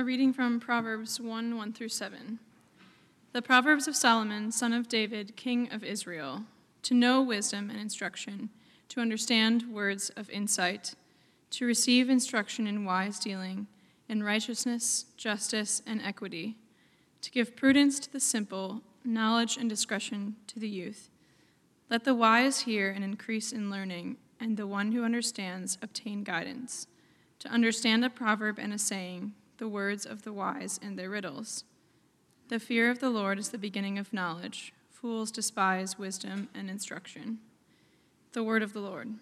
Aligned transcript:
A 0.00 0.02
reading 0.02 0.32
from 0.32 0.60
Proverbs 0.60 1.20
1 1.20 1.58
1 1.58 1.72
through 1.74 1.90
7. 1.90 2.38
The 3.34 3.42
Proverbs 3.42 3.86
of 3.86 3.94
Solomon, 3.94 4.50
son 4.50 4.72
of 4.72 4.88
David, 4.88 5.36
king 5.36 5.70
of 5.70 5.84
Israel, 5.84 6.44
to 6.84 6.94
know 6.94 7.20
wisdom 7.20 7.68
and 7.68 7.78
instruction, 7.78 8.48
to 8.88 9.02
understand 9.02 9.66
words 9.70 10.08
of 10.16 10.30
insight, 10.30 10.94
to 11.50 11.66
receive 11.66 12.08
instruction 12.08 12.66
in 12.66 12.86
wise 12.86 13.18
dealing, 13.18 13.66
in 14.08 14.22
righteousness, 14.22 15.04
justice, 15.18 15.82
and 15.86 16.00
equity, 16.00 16.56
to 17.20 17.30
give 17.30 17.54
prudence 17.54 18.00
to 18.00 18.10
the 18.10 18.20
simple, 18.20 18.80
knowledge 19.04 19.58
and 19.58 19.68
discretion 19.68 20.36
to 20.46 20.58
the 20.58 20.66
youth. 20.66 21.10
Let 21.90 22.04
the 22.04 22.14
wise 22.14 22.60
hear 22.60 22.88
and 22.90 23.04
increase 23.04 23.52
in 23.52 23.70
learning, 23.70 24.16
and 24.40 24.56
the 24.56 24.66
one 24.66 24.92
who 24.92 25.04
understands 25.04 25.76
obtain 25.82 26.24
guidance. 26.24 26.86
To 27.40 27.48
understand 27.48 28.02
a 28.02 28.08
proverb 28.08 28.58
and 28.58 28.72
a 28.72 28.78
saying, 28.78 29.34
the 29.60 29.68
words 29.68 30.06
of 30.06 30.22
the 30.22 30.32
wise 30.32 30.80
and 30.82 30.98
their 30.98 31.10
riddles. 31.10 31.64
The 32.48 32.58
fear 32.58 32.90
of 32.90 32.98
the 32.98 33.10
Lord 33.10 33.38
is 33.38 33.50
the 33.50 33.58
beginning 33.58 33.98
of 33.98 34.12
knowledge. 34.12 34.72
Fools 34.90 35.30
despise 35.30 35.98
wisdom 35.98 36.48
and 36.54 36.70
instruction. 36.70 37.38
The 38.32 38.42
word 38.42 38.62
of 38.62 38.72
the 38.72 38.80
Lord. 38.80 39.12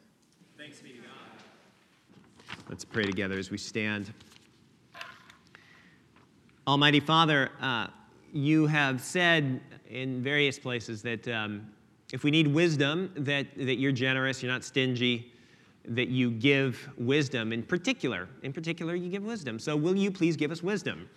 Thanks 0.57 0.81
be 0.81 0.91
to 0.91 0.99
God. 0.99 2.57
Let's 2.69 2.85
pray 2.85 3.05
together 3.05 3.37
as 3.37 3.51
we 3.51 3.59
stand. 3.59 4.15
Almighty 6.69 7.01
Father, 7.01 7.51
uh, 7.61 7.89
you 8.33 8.67
have 8.67 9.01
said 9.01 9.61
in 9.91 10.23
various 10.23 10.57
places 10.57 11.03
that 11.03 11.27
um, 11.27 11.67
if 12.13 12.23
we 12.23 12.31
need 12.31 12.47
wisdom, 12.47 13.11
that, 13.17 13.47
that 13.57 13.79
you're 13.79 13.91
generous, 13.91 14.41
you're 14.41 14.53
not 14.53 14.63
stingy, 14.63 15.33
that 15.89 16.09
you 16.09 16.31
give 16.31 16.89
wisdom. 16.97 17.53
In 17.53 17.63
particular, 17.63 18.29
in 18.43 18.53
particular, 18.53 18.95
you 18.95 19.09
give 19.09 19.25
wisdom. 19.25 19.59
So 19.59 19.77
will 19.77 19.97
you 19.97 20.11
please 20.11 20.37
give 20.37 20.51
us 20.51 20.63
wisdom? 20.63 21.09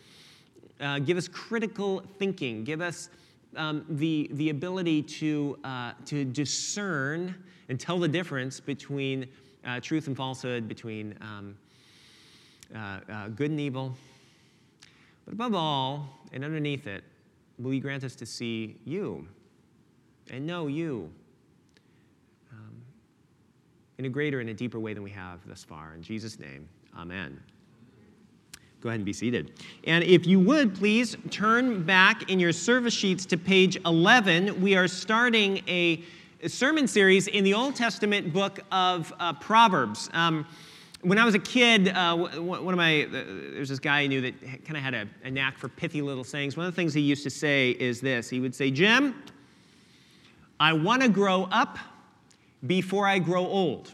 Uh, 0.79 0.99
give 0.99 1.17
us 1.17 1.27
critical 1.27 2.03
thinking. 2.17 2.63
Give 2.63 2.81
us 2.81 3.09
um, 3.55 3.85
the, 3.89 4.29
the 4.33 4.49
ability 4.49 5.03
to, 5.03 5.59
uh, 5.63 5.91
to 6.05 6.25
discern 6.25 7.35
and 7.69 7.79
tell 7.79 7.99
the 7.99 8.07
difference 8.07 8.59
between 8.59 9.27
uh, 9.65 9.79
truth 9.79 10.07
and 10.07 10.17
falsehood, 10.17 10.67
between 10.67 11.15
um, 11.21 11.55
uh, 12.75 12.99
uh, 13.11 13.27
good 13.29 13.51
and 13.51 13.59
evil. 13.59 13.95
But 15.25 15.33
above 15.33 15.53
all, 15.53 16.09
and 16.33 16.43
underneath 16.43 16.87
it, 16.87 17.03
will 17.59 17.73
you 17.73 17.81
grant 17.81 18.03
us 18.03 18.15
to 18.15 18.25
see 18.25 18.77
you 18.85 19.27
and 20.29 20.47
know 20.47 20.67
you 20.67 21.11
in 24.01 24.05
a 24.05 24.09
greater 24.09 24.39
and 24.39 24.49
a 24.49 24.53
deeper 24.53 24.79
way 24.79 24.95
than 24.95 25.03
we 25.03 25.11
have 25.11 25.39
thus 25.47 25.63
far? 25.63 25.93
In 25.93 26.01
Jesus' 26.01 26.39
name, 26.39 26.67
amen. 26.97 27.39
Go 28.81 28.89
ahead 28.89 28.97
and 28.97 29.05
be 29.05 29.13
seated. 29.13 29.61
And 29.83 30.03
if 30.03 30.25
you 30.25 30.39
would, 30.39 30.73
please 30.73 31.15
turn 31.29 31.83
back 31.83 32.31
in 32.31 32.39
your 32.39 32.51
service 32.51 32.95
sheets 32.95 33.27
to 33.27 33.37
page 33.37 33.77
11. 33.85 34.59
We 34.59 34.75
are 34.75 34.87
starting 34.87 35.61
a 35.67 36.01
sermon 36.47 36.87
series 36.87 37.27
in 37.27 37.43
the 37.43 37.53
Old 37.53 37.75
Testament 37.75 38.33
book 38.33 38.59
of 38.71 39.13
uh, 39.19 39.33
Proverbs. 39.33 40.09
Um, 40.13 40.47
when 41.01 41.19
I 41.19 41.25
was 41.25 41.35
a 41.35 41.39
kid, 41.39 41.89
uh, 41.89 42.17
one 42.17 42.73
of 42.73 42.77
my, 42.77 43.03
uh, 43.03 43.09
there's 43.53 43.69
this 43.69 43.77
guy 43.77 43.99
I 43.99 44.07
knew 44.07 44.21
that 44.21 44.65
kind 44.65 44.77
of 44.77 44.83
had 44.83 44.95
a, 44.95 45.07
a 45.23 45.29
knack 45.29 45.59
for 45.59 45.69
pithy 45.69 46.01
little 46.01 46.23
sayings. 46.23 46.57
One 46.57 46.65
of 46.65 46.73
the 46.73 46.75
things 46.75 46.95
he 46.95 47.01
used 47.01 47.21
to 47.21 47.29
say 47.29 47.71
is 47.71 48.01
this 48.01 48.31
He 48.31 48.39
would 48.39 48.55
say, 48.55 48.71
Jim, 48.71 49.13
I 50.59 50.73
want 50.73 51.03
to 51.03 51.09
grow 51.09 51.43
up 51.51 51.77
before 52.65 53.07
I 53.07 53.19
grow 53.19 53.45
old 53.45 53.93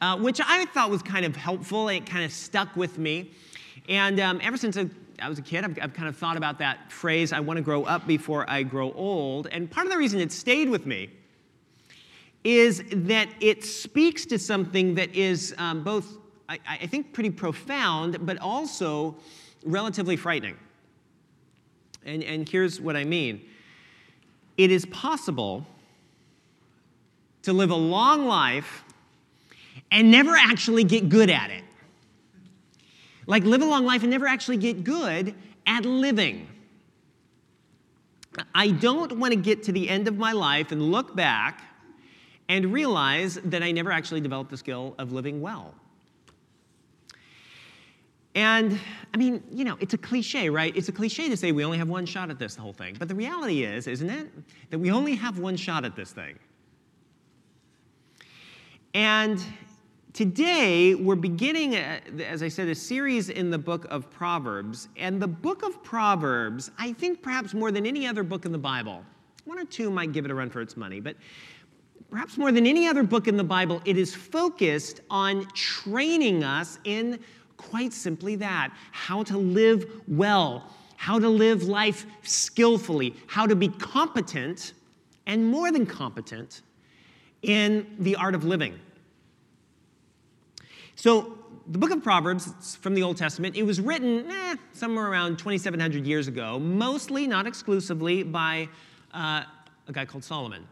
uh, 0.00 0.16
which 0.18 0.40
I 0.44 0.64
thought 0.66 0.90
was 0.90 1.02
kind 1.02 1.24
of 1.24 1.36
helpful. 1.36 1.88
and 1.88 1.98
It 1.98 2.10
kind 2.10 2.24
of 2.24 2.32
stuck 2.32 2.76
with 2.76 2.98
me. 2.98 3.30
And 3.88 4.20
um, 4.20 4.40
ever 4.42 4.56
since 4.56 4.76
I, 4.76 4.88
I 5.20 5.28
was 5.28 5.38
a 5.38 5.42
kid, 5.42 5.64
I've, 5.64 5.78
I've, 5.80 5.94
kind 5.94 6.08
of 6.08 6.16
thought 6.16 6.36
about 6.36 6.58
that 6.58 6.90
phrase, 6.92 7.32
I 7.32 7.40
want 7.40 7.56
to 7.56 7.62
grow 7.62 7.84
up 7.84 8.06
before 8.06 8.48
I 8.48 8.62
grow 8.62 8.92
old. 8.92 9.46
And 9.48 9.70
part 9.70 9.86
of 9.86 9.92
the 9.92 9.98
reason 9.98 10.20
it 10.20 10.32
stayed 10.32 10.68
with 10.68 10.86
me 10.86 11.10
is 12.44 12.82
that 12.90 13.28
it 13.40 13.64
speaks 13.64 14.26
to 14.26 14.38
something 14.38 14.94
that 14.94 15.14
is 15.14 15.54
um, 15.58 15.82
both, 15.82 16.18
I, 16.48 16.58
I 16.68 16.86
think, 16.86 17.12
pretty 17.12 17.30
profound, 17.30 18.24
but 18.24 18.38
also 18.38 19.16
relatively 19.64 20.16
frightening. 20.16 20.56
And, 22.04 22.22
and 22.22 22.48
here's 22.48 22.80
what 22.80 22.96
I 22.96 23.04
mean 23.04 23.42
it 24.56 24.70
is 24.70 24.86
possible 24.86 25.66
to 27.46 27.52
live 27.52 27.70
a 27.70 27.76
long 27.76 28.26
life 28.26 28.84
and 29.92 30.10
never 30.10 30.32
actually 30.32 30.82
get 30.82 31.08
good 31.08 31.30
at 31.30 31.48
it. 31.50 31.62
Like 33.28 33.44
live 33.44 33.62
a 33.62 33.64
long 33.64 33.84
life 33.84 34.02
and 34.02 34.10
never 34.10 34.26
actually 34.26 34.56
get 34.56 34.82
good 34.82 35.32
at 35.64 35.84
living. 35.84 36.48
I 38.52 38.72
don't 38.72 39.16
want 39.18 39.32
to 39.32 39.38
get 39.38 39.62
to 39.64 39.72
the 39.72 39.88
end 39.88 40.08
of 40.08 40.16
my 40.16 40.32
life 40.32 40.72
and 40.72 40.90
look 40.90 41.14
back 41.14 41.62
and 42.48 42.72
realize 42.72 43.36
that 43.36 43.62
I 43.62 43.70
never 43.70 43.92
actually 43.92 44.22
developed 44.22 44.50
the 44.50 44.56
skill 44.56 44.96
of 44.98 45.12
living 45.12 45.40
well. 45.40 45.72
And 48.34 48.78
I 49.14 49.18
mean, 49.18 49.40
you 49.52 49.64
know, 49.64 49.76
it's 49.78 49.94
a 49.94 49.98
cliche, 49.98 50.50
right? 50.50 50.76
It's 50.76 50.88
a 50.88 50.92
cliche 50.92 51.28
to 51.28 51.36
say 51.36 51.52
we 51.52 51.64
only 51.64 51.78
have 51.78 51.88
one 51.88 52.06
shot 52.06 52.28
at 52.28 52.40
this 52.40 52.56
whole 52.56 52.72
thing. 52.72 52.96
But 52.98 53.06
the 53.06 53.14
reality 53.14 53.62
is, 53.62 53.86
isn't 53.86 54.10
it, 54.10 54.30
that 54.70 54.80
we 54.80 54.90
only 54.90 55.14
have 55.14 55.38
one 55.38 55.56
shot 55.56 55.84
at 55.84 55.94
this 55.94 56.10
thing. 56.10 56.36
And 58.96 59.44
Today, 60.14 60.94
we're 60.94 61.14
beginning, 61.14 61.76
as 61.76 62.42
I 62.42 62.48
said, 62.48 62.68
a 62.68 62.74
series 62.74 63.28
in 63.28 63.50
the 63.50 63.58
book 63.58 63.86
of 63.90 64.10
Proverbs. 64.10 64.88
And 64.96 65.20
the 65.20 65.28
book 65.28 65.62
of 65.62 65.82
Proverbs, 65.84 66.70
I 66.78 66.94
think 66.94 67.20
perhaps 67.20 67.52
more 67.52 67.70
than 67.70 67.84
any 67.84 68.06
other 68.06 68.22
book 68.22 68.46
in 68.46 68.52
the 68.52 68.56
Bible, 68.56 69.04
one 69.44 69.58
or 69.58 69.66
two 69.66 69.90
might 69.90 70.12
give 70.12 70.24
it 70.24 70.30
a 70.30 70.34
run 70.34 70.48
for 70.48 70.62
its 70.62 70.74
money, 70.74 71.00
but 71.00 71.16
perhaps 72.10 72.38
more 72.38 72.50
than 72.50 72.66
any 72.66 72.88
other 72.88 73.02
book 73.02 73.28
in 73.28 73.36
the 73.36 73.44
Bible, 73.44 73.82
it 73.84 73.98
is 73.98 74.14
focused 74.14 75.02
on 75.10 75.44
training 75.48 76.42
us 76.42 76.78
in 76.84 77.20
quite 77.58 77.92
simply 77.92 78.36
that 78.36 78.72
how 78.92 79.22
to 79.24 79.36
live 79.36 79.84
well, 80.08 80.72
how 80.96 81.18
to 81.18 81.28
live 81.28 81.64
life 81.64 82.06
skillfully, 82.22 83.14
how 83.26 83.46
to 83.46 83.54
be 83.54 83.68
competent, 83.68 84.72
and 85.26 85.46
more 85.46 85.70
than 85.70 85.84
competent 85.84 86.62
in 87.42 87.86
the 87.98 88.16
art 88.16 88.34
of 88.34 88.42
living. 88.42 88.80
So, 90.96 91.38
the 91.68 91.78
book 91.78 91.90
of 91.90 92.02
Proverbs 92.02 92.76
from 92.76 92.94
the 92.94 93.02
Old 93.02 93.18
Testament, 93.18 93.54
it 93.54 93.64
was 93.64 93.82
written 93.82 94.30
eh, 94.30 94.56
somewhere 94.72 95.08
around 95.08 95.36
2,700 95.36 96.06
years 96.06 96.26
ago, 96.26 96.58
mostly, 96.58 97.26
not 97.26 97.46
exclusively, 97.46 98.22
by 98.22 98.68
uh, 99.12 99.42
a 99.88 99.92
guy 99.92 100.06
called 100.06 100.24
Solomon. 100.24 100.66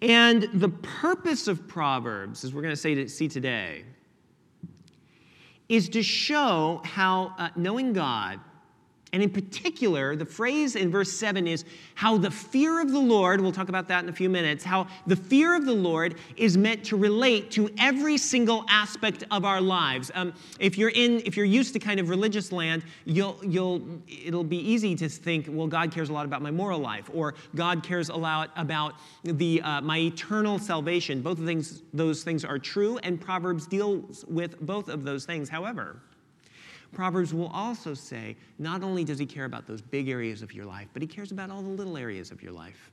And 0.00 0.48
the 0.54 0.70
purpose 0.70 1.48
of 1.48 1.68
Proverbs, 1.68 2.44
as 2.44 2.54
we're 2.54 2.62
going 2.62 2.74
to 2.74 3.08
see 3.08 3.28
today, 3.28 3.84
is 5.68 5.90
to 5.90 6.02
show 6.02 6.80
how 6.84 7.34
uh, 7.36 7.50
knowing 7.56 7.92
God 7.92 8.40
and 9.12 9.22
in 9.22 9.30
particular, 9.30 10.16
the 10.16 10.26
phrase 10.26 10.76
in 10.76 10.90
verse 10.90 11.10
7 11.12 11.46
is 11.46 11.64
how 11.94 12.18
the 12.18 12.30
fear 12.30 12.80
of 12.80 12.92
the 12.92 12.98
Lord, 12.98 13.40
we'll 13.40 13.52
talk 13.52 13.70
about 13.70 13.88
that 13.88 14.02
in 14.04 14.10
a 14.10 14.12
few 14.12 14.28
minutes, 14.28 14.62
how 14.62 14.86
the 15.06 15.16
fear 15.16 15.56
of 15.56 15.64
the 15.64 15.72
Lord 15.72 16.16
is 16.36 16.58
meant 16.58 16.84
to 16.84 16.96
relate 16.96 17.50
to 17.52 17.70
every 17.78 18.18
single 18.18 18.66
aspect 18.68 19.24
of 19.30 19.46
our 19.46 19.62
lives. 19.62 20.10
Um, 20.14 20.34
if 20.60 20.76
you're 20.76 20.90
in, 20.90 21.22
if 21.24 21.38
you're 21.38 21.46
used 21.46 21.72
to 21.72 21.78
kind 21.78 21.98
of 22.00 22.10
religious 22.10 22.52
land, 22.52 22.84
you'll, 23.06 23.38
you'll, 23.42 23.82
it'll 24.06 24.44
be 24.44 24.58
easy 24.58 24.94
to 24.96 25.08
think, 25.08 25.46
well, 25.48 25.68
God 25.68 25.90
cares 25.90 26.10
a 26.10 26.12
lot 26.12 26.26
about 26.26 26.42
my 26.42 26.50
moral 26.50 26.78
life, 26.78 27.10
or 27.14 27.34
God 27.54 27.82
cares 27.82 28.10
a 28.10 28.16
lot 28.16 28.50
about 28.56 28.94
the, 29.22 29.62
uh, 29.62 29.80
my 29.80 29.98
eternal 29.98 30.58
salvation. 30.58 31.22
Both 31.22 31.38
of 31.38 31.46
things, 31.46 31.82
those 31.94 32.22
things 32.24 32.44
are 32.44 32.58
true, 32.58 32.98
and 32.98 33.18
Proverbs 33.18 33.66
deals 33.66 34.26
with 34.28 34.60
both 34.60 34.88
of 34.88 35.04
those 35.04 35.24
things. 35.24 35.48
However, 35.48 36.02
Proverbs 36.92 37.34
will 37.34 37.48
also 37.48 37.94
say 37.94 38.36
not 38.58 38.82
only 38.82 39.04
does 39.04 39.18
he 39.18 39.26
care 39.26 39.44
about 39.44 39.66
those 39.66 39.80
big 39.82 40.08
areas 40.08 40.42
of 40.42 40.52
your 40.52 40.64
life, 40.64 40.88
but 40.92 41.02
he 41.02 41.08
cares 41.08 41.32
about 41.32 41.50
all 41.50 41.62
the 41.62 41.68
little 41.68 41.96
areas 41.96 42.30
of 42.30 42.42
your 42.42 42.52
life. 42.52 42.90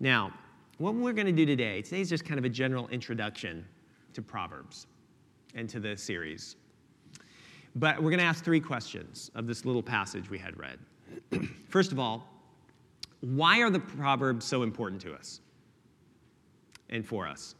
Now, 0.00 0.32
what 0.78 0.94
we're 0.94 1.12
going 1.12 1.26
to 1.26 1.32
do 1.32 1.46
today, 1.46 1.82
today 1.82 2.00
is 2.00 2.08
just 2.08 2.24
kind 2.24 2.38
of 2.38 2.44
a 2.44 2.48
general 2.48 2.88
introduction 2.88 3.64
to 4.14 4.22
Proverbs 4.22 4.86
and 5.54 5.68
to 5.68 5.80
the 5.80 5.96
series. 5.96 6.56
But 7.76 7.96
we're 7.96 8.10
going 8.10 8.18
to 8.18 8.24
ask 8.24 8.44
three 8.44 8.60
questions 8.60 9.30
of 9.34 9.46
this 9.46 9.64
little 9.64 9.82
passage 9.82 10.28
we 10.28 10.38
had 10.38 10.58
read. 10.58 10.78
First 11.68 11.92
of 11.92 11.98
all, 11.98 12.26
why 13.20 13.60
are 13.60 13.70
the 13.70 13.78
Proverbs 13.78 14.44
so 14.44 14.62
important 14.62 15.00
to 15.02 15.14
us 15.14 15.40
and 16.90 17.06
for 17.06 17.26
us? 17.26 17.54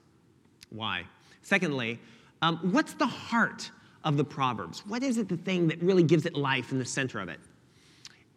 Why? 0.70 1.05
Secondly, 1.43 2.00
um, 2.40 2.58
what's 2.73 2.94
the 2.94 3.06
heart 3.06 3.70
of 4.04 4.16
the 4.16 4.25
Proverbs? 4.25 4.82
What 4.87 5.02
is 5.02 5.19
it 5.19 5.28
the 5.28 5.37
thing 5.37 5.69
that 5.69 5.82
really 5.82 6.02
gives 6.02 6.26
it 6.26 6.34
life 6.34 6.72
in 6.72 6.78
the 6.78 6.84
center 6.84 7.20
of 7.20 7.28
it? 7.28 7.40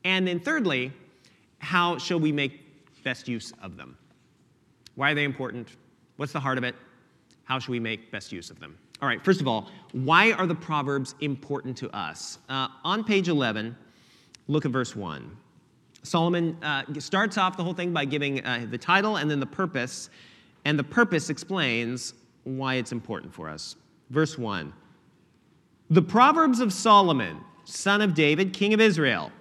And 0.03 0.27
then, 0.27 0.39
thirdly, 0.39 0.91
how 1.59 1.97
shall 1.97 2.19
we 2.19 2.31
make 2.31 2.61
best 3.03 3.27
use 3.27 3.53
of 3.61 3.77
them? 3.77 3.97
Why 4.95 5.11
are 5.11 5.15
they 5.15 5.23
important? 5.23 5.69
What's 6.17 6.31
the 6.31 6.39
heart 6.39 6.57
of 6.57 6.63
it? 6.63 6.75
How 7.43 7.59
should 7.59 7.71
we 7.71 7.79
make 7.79 8.11
best 8.11 8.31
use 8.31 8.49
of 8.49 8.59
them? 8.59 8.77
All 9.01 9.07
right, 9.09 9.23
first 9.23 9.41
of 9.41 9.47
all, 9.47 9.69
why 9.91 10.31
are 10.31 10.47
the 10.47 10.55
Proverbs 10.55 11.15
important 11.19 11.75
to 11.77 11.89
us? 11.95 12.39
Uh, 12.47 12.67
on 12.83 13.03
page 13.03 13.27
11, 13.27 13.75
look 14.47 14.65
at 14.65 14.71
verse 14.71 14.95
1. 14.95 15.35
Solomon 16.03 16.55
uh, 16.63 16.83
starts 16.99 17.37
off 17.37 17.57
the 17.57 17.63
whole 17.63 17.73
thing 17.73 17.91
by 17.91 18.05
giving 18.05 18.45
uh, 18.45 18.65
the 18.69 18.77
title 18.77 19.17
and 19.17 19.29
then 19.29 19.39
the 19.39 19.45
purpose, 19.45 20.09
and 20.63 20.79
the 20.79 20.83
purpose 20.83 21.29
explains 21.29 22.13
why 22.43 22.75
it's 22.75 22.91
important 22.91 23.33
for 23.33 23.49
us. 23.49 23.75
Verse 24.11 24.37
1 24.37 24.71
The 25.89 26.01
Proverbs 26.01 26.59
of 26.59 26.73
Solomon, 26.73 27.41
son 27.63 28.01
of 28.01 28.15
David, 28.15 28.53
king 28.53 28.73
of 28.73 28.81
Israel. 28.81 29.31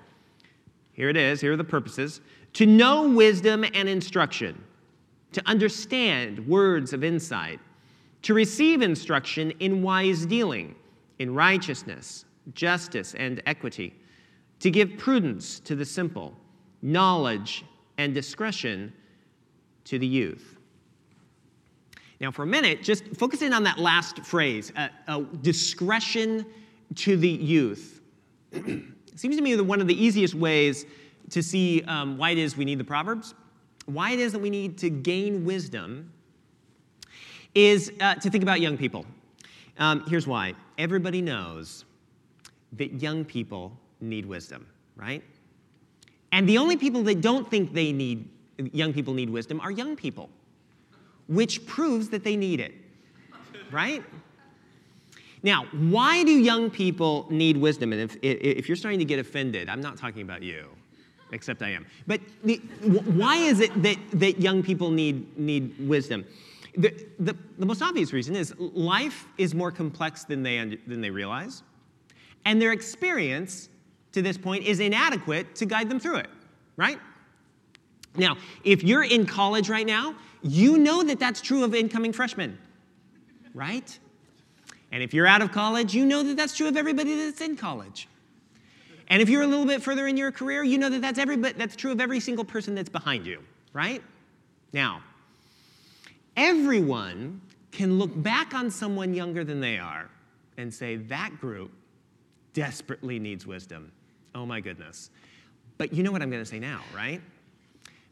Here 0.93 1.08
it 1.08 1.17
is, 1.17 1.41
here 1.41 1.52
are 1.52 1.56
the 1.56 1.64
purposes 1.64 2.20
to 2.52 2.67
know 2.67 3.08
wisdom 3.08 3.64
and 3.75 3.88
instruction, 3.88 4.62
to 5.32 5.43
understand 5.46 6.46
words 6.46 6.93
of 6.93 7.02
insight, 7.02 7.61
to 8.23 8.35
receive 8.35 8.81
instruction 8.82 9.50
in 9.58 9.82
wise 9.82 10.25
dealing, 10.26 10.75
in 11.19 11.35
righteousness, 11.35 12.26
justice, 12.55 13.14
and 13.14 13.43
equity, 13.46 13.94
to 14.61 14.70
give 14.70 14.96
prudence 14.99 15.58
to 15.61 15.75
the 15.75 15.85
simple, 15.85 16.37
knowledge 16.82 17.64
and 17.99 18.14
discretion 18.14 18.93
to 19.85 19.99
the 19.99 20.06
youth. 20.06 20.54
Now, 22.20 22.31
for 22.31 22.43
a 22.43 22.46
minute, 22.46 22.82
just 22.82 23.05
focus 23.16 23.43
in 23.43 23.52
on 23.52 23.64
that 23.64 23.78
last 23.78 24.20
phrase 24.20 24.72
uh, 24.76 24.88
uh, 25.08 25.20
discretion 25.43 26.46
to 26.96 27.16
the 27.16 27.28
youth. 27.28 28.00
seems 29.16 29.37
to 29.37 29.43
me 29.43 29.55
that 29.55 29.64
one 29.64 29.81
of 29.81 29.87
the 29.87 30.02
easiest 30.02 30.34
ways 30.34 30.87
to 31.31 31.43
see 31.43 31.82
um, 31.82 32.19
why 32.19 32.31
it 32.31 32.38
is 32.38 32.56
we 32.56 32.64
need 32.64 32.78
the 32.78 32.84
Proverbs, 32.84 33.34
why 33.87 34.12
it 34.12 34.20
is 34.20 34.32
that 34.32 34.38
we 34.38 34.50
need 34.50 34.78
to 34.78 34.90
gain 34.90 35.44
wisdom, 35.44 36.12
is 37.55 37.93
uh, 38.00 38.14
to 38.17 38.31
think 38.31 38.43
about 38.43 38.60
young 38.60 38.76
people. 38.76 39.06
Um, 39.78 40.05
here's 40.06 40.26
why 40.26 40.55
everybody 40.78 41.20
knows 41.20 41.84
that 42.75 43.00
young 43.00 43.25
people 43.25 43.76
need 44.00 44.26
wisdom, 44.26 44.67
right? 44.96 45.22
And 46.32 46.49
the 46.49 46.58
only 46.58 46.76
people 46.76 47.02
that 47.05 47.20
don't 47.20 47.49
think 47.49 47.72
they 47.72 47.93
need 47.93 48.28
young 48.72 48.93
people 48.93 49.14
need 49.14 49.31
wisdom 49.31 49.60
are 49.60 49.70
young 49.70 49.96
people, 49.96 50.28
which 51.29 51.67
proves 51.67 52.09
that 52.11 52.25
they 52.25 52.37
need 52.37 52.61
it, 52.61 52.75
right? 53.71 54.03
Now, 55.43 55.67
why 55.73 56.25
do 56.25 56.31
young 56.31 56.71
people 56.71 57.26
need 57.31 57.56
wisdom? 57.56 57.93
And 57.93 58.00
if, 58.00 58.17
if 58.23 58.69
you're 58.69 58.76
starting 58.76 58.99
to 59.00 59.05
get 59.05 59.19
offended, 59.19 59.69
I'm 59.69 59.81
not 59.81 59.99
talking 59.99 60.23
about 60.23 60.43
you 60.43 60.69
except 61.32 61.62
I 61.62 61.71
am. 61.71 61.85
But 62.06 62.21
the, 62.44 62.56
why 62.82 63.37
is 63.37 63.61
it 63.61 63.82
that, 63.82 63.99
that 64.12 64.41
young 64.41 64.62
people 64.62 64.91
need, 64.91 65.37
need 65.37 65.75
wisdom? 65.88 66.25
The, 66.76 66.94
the, 67.19 67.37
the, 67.59 67.67
most 67.67 67.82
obvious 67.82 68.12
reason 68.12 68.35
is 68.35 68.55
life 68.59 69.27
is 69.37 69.55
more 69.55 69.70
complex 69.70 70.25
than 70.25 70.43
they, 70.43 70.79
than 70.87 71.00
they 71.00 71.11
realize, 71.11 71.62
and 72.44 72.61
their 72.61 72.73
experience 72.73 73.69
to 74.12 74.23
this 74.23 74.38
point 74.38 74.65
is 74.65 74.81
inadequate 74.81 75.55
to 75.56 75.67
guide 75.67 75.88
them 75.88 76.00
through 76.00 76.17
it, 76.17 76.31
right? 76.77 76.99
Now, 78.16 78.37
if 78.62 78.82
you're 78.82 79.05
in 79.05 79.26
college 79.26 79.69
right 79.69 79.87
now, 79.87 80.14
you 80.43 80.78
know 80.78 81.02
that 81.02 81.19
that's 81.19 81.40
true 81.40 81.64
of 81.64 81.75
incoming 81.75 82.12
freshmen, 82.12 82.58
right? 83.55 83.99
And 84.93 85.02
if 85.02 85.12
you're 85.12 85.26
out 85.26 85.43
of 85.43 85.50
college, 85.50 85.94
you 85.94 86.05
know 86.05 86.22
that 86.22 86.37
that's 86.37 86.56
true 86.56 86.69
of 86.69 86.76
everybody 86.76 87.14
that's 87.16 87.40
in 87.40 87.56
college. 87.56 88.08
And 89.08 89.20
if 89.20 89.28
you're 89.28 89.43
a 89.43 89.46
little 89.46 89.66
bit 89.66 89.82
further 89.82 90.06
in 90.06 90.16
your 90.16 90.31
career, 90.32 90.62
you 90.62 90.78
know 90.78 90.88
that 90.88 91.02
that's, 91.02 91.19
every, 91.19 91.37
that's 91.37 91.76
true 91.76 91.93
of 91.93 92.00
every 92.00 92.20
single 92.20 92.44
person 92.44 92.75
that's 92.75 92.88
behind 92.88 93.26
you, 93.26 93.43
right? 93.72 94.02
Now, 94.72 95.02
everyone 96.37 97.40
can 97.72 97.99
look 97.99 98.10
back 98.22 98.55
on 98.55 98.70
someone 98.70 99.12
younger 99.14 99.44
than 99.44 99.60
they 99.60 99.78
are 99.78 100.08
and 100.56 100.72
say, 100.72 100.96
that 100.96 101.40
group 101.40 101.72
desperately 102.52 103.19
needs 103.19 103.46
wisdom. 103.46 103.90
Oh 104.34 104.46
my 104.46 104.60
goodness. 104.60 105.10
But 105.76 105.93
you 105.93 106.02
know 106.02 106.12
what 106.12 106.22
I'm 106.22 106.31
going 106.31 106.43
to 106.43 106.49
say 106.49 106.60
now, 106.60 106.81
right? 106.94 107.20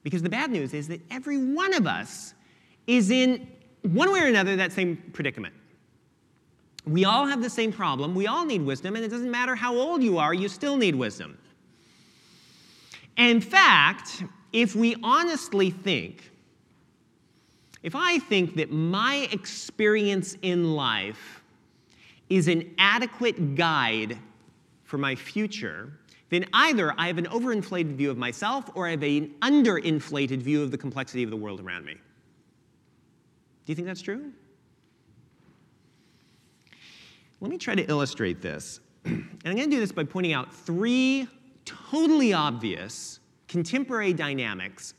Because 0.02 0.22
the 0.22 0.28
bad 0.28 0.50
news 0.50 0.74
is 0.74 0.88
that 0.88 1.00
every 1.10 1.38
one 1.38 1.74
of 1.74 1.86
us 1.86 2.34
is 2.86 3.10
in 3.10 3.46
one 3.82 4.12
way 4.12 4.20
or 4.20 4.26
another 4.26 4.56
that 4.56 4.72
same 4.72 4.96
predicament. 5.12 5.54
We 6.84 7.04
all 7.04 7.26
have 7.26 7.42
the 7.42 7.50
same 7.50 7.72
problem. 7.72 8.14
We 8.14 8.26
all 8.26 8.44
need 8.44 8.62
wisdom, 8.62 8.96
and 8.96 9.04
it 9.04 9.08
doesn't 9.08 9.30
matter 9.30 9.54
how 9.54 9.76
old 9.76 10.02
you 10.02 10.18
are, 10.18 10.34
you 10.34 10.48
still 10.48 10.76
need 10.76 10.96
wisdom. 10.96 11.38
In 13.16 13.40
fact, 13.40 14.24
if 14.52 14.74
we 14.74 14.96
honestly 15.02 15.70
think, 15.70 16.30
if 17.82 17.94
I 17.94 18.18
think 18.18 18.56
that 18.56 18.70
my 18.70 19.28
experience 19.32 20.36
in 20.42 20.74
life 20.74 21.42
is 22.28 22.48
an 22.48 22.74
adequate 22.78 23.54
guide 23.54 24.18
for 24.84 24.98
my 24.98 25.14
future, 25.14 25.92
then 26.32 26.46
either 26.54 26.94
I 26.96 27.08
have 27.08 27.18
an 27.18 27.26
overinflated 27.26 27.94
view 27.94 28.10
of 28.10 28.16
myself 28.16 28.70
or 28.74 28.86
I 28.86 28.92
have 28.92 29.02
an 29.02 29.34
underinflated 29.42 30.40
view 30.40 30.62
of 30.62 30.70
the 30.70 30.78
complexity 30.78 31.22
of 31.22 31.28
the 31.28 31.36
world 31.36 31.60
around 31.60 31.84
me. 31.84 31.92
Do 31.92 32.00
you 33.66 33.74
think 33.74 33.86
that's 33.86 34.00
true? 34.00 34.32
Let 37.42 37.50
me 37.50 37.58
try 37.58 37.74
to 37.74 37.82
illustrate 37.82 38.40
this. 38.40 38.80
And 39.04 39.50
I'm 39.50 39.56
going 39.56 39.68
to 39.68 39.76
do 39.76 39.80
this 39.80 39.90
by 39.90 40.04
pointing 40.04 40.32
out 40.32 40.54
three 40.54 41.26
totally 41.64 42.32
obvious 42.32 43.18
contemporary 43.48 44.12
dynamics 44.12 44.94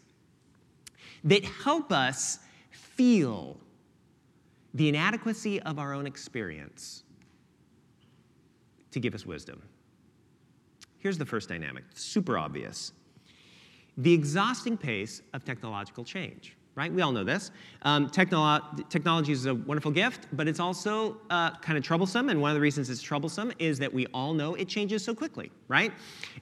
that 1.23 1.45
help 1.45 1.93
us 1.93 2.39
feel 2.69 3.57
the 4.73 4.89
inadequacy 4.89 5.61
of 5.61 5.79
our 5.79 5.93
own 5.93 6.05
experience 6.05 7.03
to 8.91 8.99
give 8.99 9.15
us 9.15 9.25
wisdom. 9.25 9.61
Here's 11.03 11.17
the 11.17 11.25
first 11.25 11.49
dynamic, 11.49 11.83
super 11.93 12.37
obvious 12.37 12.93
the 13.97 14.11
exhausting 14.11 14.75
pace 14.75 15.21
of 15.33 15.45
technological 15.45 16.03
change 16.03 16.55
right? 16.75 16.91
We 16.91 17.01
all 17.03 17.11
know 17.11 17.23
this. 17.23 17.51
Um, 17.83 18.09
technolo- 18.09 18.89
technology 18.89 19.31
is 19.31 19.45
a 19.45 19.53
wonderful 19.53 19.91
gift, 19.91 20.27
but 20.33 20.47
it's 20.47 20.59
also 20.59 21.17
uh, 21.29 21.51
kind 21.57 21.77
of 21.77 21.83
troublesome. 21.83 22.29
And 22.29 22.41
one 22.41 22.49
of 22.49 22.55
the 22.55 22.61
reasons 22.61 22.89
it's 22.89 23.01
troublesome 23.01 23.53
is 23.59 23.77
that 23.79 23.93
we 23.93 24.07
all 24.07 24.33
know 24.33 24.55
it 24.55 24.67
changes 24.67 25.03
so 25.03 25.13
quickly, 25.13 25.51
right? 25.73 25.91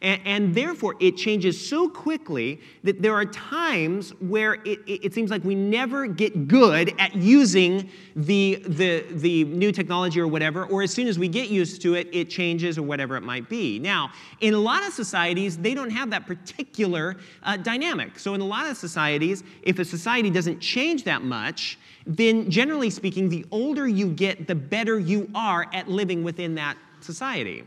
And, 0.03 0.21
and 0.25 0.55
therefore, 0.55 0.95
it 0.99 1.17
changes 1.17 1.55
so 1.69 1.89
quickly 1.89 2.59
that 2.83 3.01
there 3.01 3.13
are 3.13 3.25
times 3.25 4.11
where 4.19 4.55
it, 4.65 4.79
it, 4.87 5.05
it, 5.05 5.13
seems 5.13 5.31
like 5.31 5.43
we 5.43 5.55
never 5.55 6.07
get 6.07 6.47
good 6.47 6.93
at 6.99 7.15
using 7.15 7.89
the, 8.15 8.63
the, 8.67 9.05
the 9.11 9.43
new 9.45 9.71
technology 9.71 10.19
or 10.19 10.27
whatever, 10.27 10.65
or 10.65 10.81
as 10.81 10.91
soon 10.91 11.07
as 11.07 11.19
we 11.19 11.27
get 11.27 11.49
used 11.49 11.81
to 11.83 11.95
it, 11.95 12.07
it 12.11 12.29
changes 12.29 12.77
or 12.77 12.83
whatever 12.83 13.15
it 13.15 13.21
might 13.21 13.47
be. 13.49 13.79
Now, 13.79 14.11
in 14.39 14.53
a 14.53 14.59
lot 14.59 14.85
of 14.85 14.93
societies, 14.93 15.57
they 15.57 15.73
don't 15.73 15.91
have 15.91 16.09
that 16.11 16.25
particular 16.27 17.17
uh, 17.43 17.57
dynamic. 17.57 18.19
So, 18.19 18.33
in 18.33 18.41
a 18.41 18.45
lot 18.45 18.69
of 18.69 18.77
societies, 18.77 19.43
if 19.63 19.79
a 19.79 19.85
society 19.85 20.11
society 20.11 20.29
doesn't 20.29 20.59
change 20.59 21.05
that 21.05 21.23
much, 21.23 21.79
then 22.05 22.49
generally 22.49 22.89
speaking, 22.89 23.29
the 23.29 23.45
older 23.49 23.87
you 23.87 24.07
get, 24.11 24.45
the 24.45 24.55
better 24.55 24.99
you 24.99 25.29
are 25.33 25.67
at 25.73 25.87
living 25.87 26.21
within 26.23 26.55
that 26.55 26.75
society. 26.99 27.63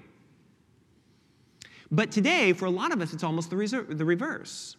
But 1.95 2.11
today, 2.11 2.53
for 2.53 2.65
a 2.65 2.71
lot 2.71 2.93
of 2.93 3.01
us, 3.01 3.13
it's 3.13 3.23
almost 3.23 3.51
the, 3.51 3.87
the 3.89 4.05
reverse. 4.05 4.77